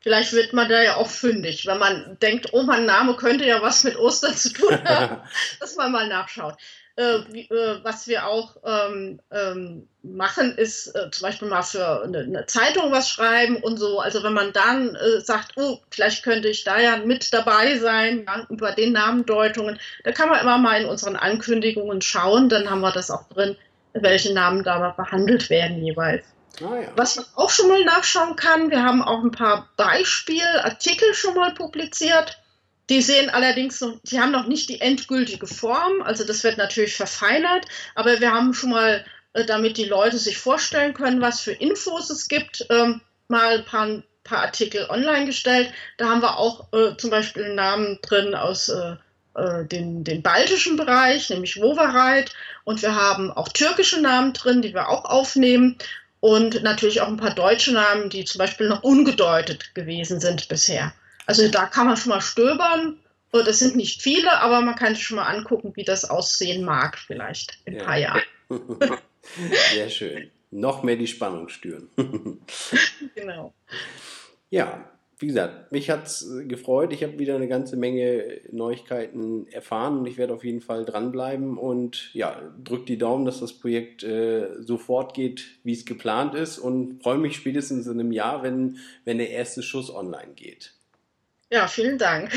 [0.00, 3.60] Vielleicht wird man da ja auch fündig, wenn man denkt, oh, mein Name könnte ja
[3.60, 5.22] was mit Ostern zu tun haben,
[5.60, 6.54] dass man mal nachschaut.
[6.98, 12.02] Äh, wie, äh, was wir auch ähm, ähm, machen, ist äh, zum Beispiel mal für
[12.02, 14.00] eine, eine, Zeitung was schreiben und so.
[14.00, 18.26] Also wenn man dann äh, sagt, oh, vielleicht könnte ich da ja mit dabei sein,
[18.26, 22.80] ja, über den Namendeutungen, da kann man immer mal in unseren Ankündigungen schauen, dann haben
[22.80, 23.56] wir das auch drin,
[23.92, 26.24] welche Namen da behandelt werden jeweils.
[26.60, 26.88] Ah, ja.
[26.96, 31.54] Was man auch schon mal nachschauen kann, wir haben auch ein paar Beispielartikel schon mal
[31.54, 32.40] publiziert
[32.90, 36.96] die sehen allerdings noch, die haben noch nicht die endgültige Form, also das wird natürlich
[36.96, 41.52] verfeinert, aber wir haben schon mal, äh, damit die Leute sich vorstellen können, was für
[41.52, 45.70] Infos es gibt, ähm, mal ein paar, paar, Artikel online gestellt.
[45.98, 48.96] Da haben wir auch äh, zum Beispiel Namen drin aus äh,
[49.66, 52.32] den, den baltischen Bereich, nämlich Wovereit.
[52.64, 55.76] Und wir haben auch türkische Namen drin, die wir auch aufnehmen.
[56.20, 60.92] Und natürlich auch ein paar deutsche Namen, die zum Beispiel noch ungedeutet gewesen sind bisher.
[61.28, 62.98] Also da kann man schon mal stöbern.
[63.32, 66.96] Das sind nicht viele, aber man kann sich schon mal angucken, wie das aussehen mag,
[66.98, 67.84] vielleicht in ein ja.
[67.84, 68.22] paar Jahren.
[69.74, 70.30] Sehr schön.
[70.50, 71.90] Noch mehr die Spannung stören.
[73.14, 73.52] genau.
[74.48, 76.94] Ja, wie gesagt, mich hat es äh, gefreut.
[76.94, 81.58] Ich habe wieder eine ganze Menge Neuigkeiten erfahren und ich werde auf jeden Fall dranbleiben
[81.58, 86.58] und ja, drückt die Daumen, dass das Projekt äh, so fortgeht, wie es geplant ist
[86.58, 90.77] und freue mich spätestens in einem Jahr, wenn, wenn der erste Schuss online geht.
[91.50, 92.30] Ja, vielen Dank.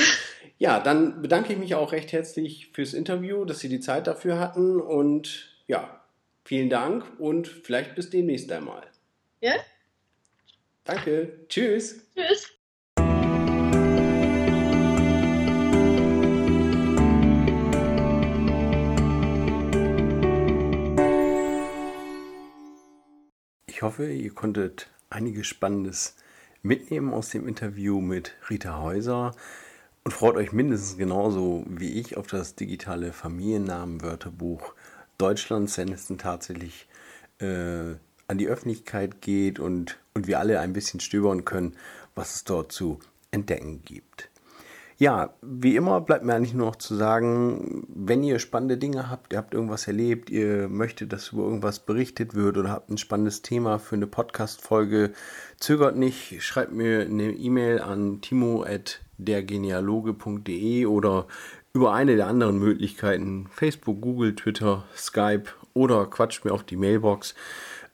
[0.57, 4.39] Ja, dann bedanke ich mich auch recht herzlich fürs Interview, dass Sie die Zeit dafür
[4.39, 6.01] hatten und ja,
[6.45, 8.83] vielen Dank und vielleicht bis demnächst einmal.
[9.41, 9.55] Ja?
[10.85, 11.45] Danke.
[11.49, 12.07] Tschüss.
[12.15, 12.51] Tschüss.
[23.67, 26.15] Ich hoffe, ihr konntet einiges Spannendes
[26.63, 29.35] mitnehmen aus dem Interview mit Rita Häuser.
[30.03, 34.73] und freut euch mindestens genauso wie ich auf das digitale Familiennamenwörterbuch
[35.17, 36.87] Deutschlands, wenn es denn tatsächlich
[37.39, 37.95] äh,
[38.27, 41.75] an die Öffentlichkeit geht und, und wir alle ein bisschen stöbern können,
[42.15, 42.99] was es dort zu
[43.29, 44.30] entdecken gibt.
[45.01, 49.33] Ja, wie immer bleibt mir eigentlich nur noch zu sagen, wenn ihr spannende Dinge habt,
[49.33, 53.41] ihr habt irgendwas erlebt, ihr möchtet, dass über irgendwas berichtet wird oder habt ein spannendes
[53.41, 55.13] Thema für eine Podcast-Folge,
[55.57, 61.25] zögert nicht, schreibt mir eine E-Mail an timo.dergenealoge.de oder
[61.73, 67.33] über eine der anderen Möglichkeiten, Facebook, Google, Twitter, Skype oder quatscht mir auf die Mailbox.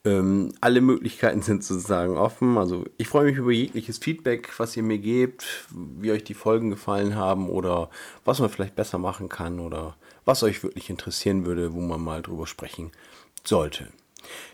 [0.07, 2.57] Ähm, alle Möglichkeiten sind sozusagen offen.
[2.57, 6.69] Also ich freue mich über jegliches Feedback, was ihr mir gebt, wie euch die Folgen
[6.69, 7.89] gefallen haben oder
[8.23, 12.21] was man vielleicht besser machen kann oder was euch wirklich interessieren würde, wo man mal
[12.21, 12.91] drüber sprechen
[13.43, 13.89] sollte.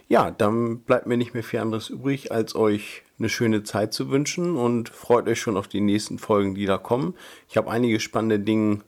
[0.08, 4.10] Ja, dann bleibt mir nicht mehr viel anderes übrig, als euch eine schöne Zeit zu
[4.10, 7.14] wünschen und freut euch schon auf die nächsten Folgen, die da kommen.
[7.47, 8.80] Ich habe einige spannende Dinge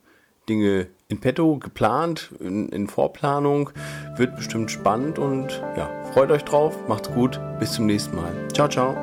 [0.48, 3.70] Dinge in petto, geplant, in, in, Vorplanung.
[4.18, 8.32] Wird bestimmt spannend und ja, freut euch drauf, macht's gut, bis zum nächsten Mal.
[8.54, 8.96] Ciao, ciao.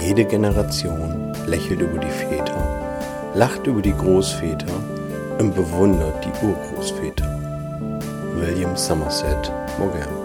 [0.00, 4.72] Jede Generation lächelt über die Väter, lacht über die Großväter
[5.38, 7.26] und bewundert die Urgroßväter.
[8.34, 10.17] William Somerset Maugham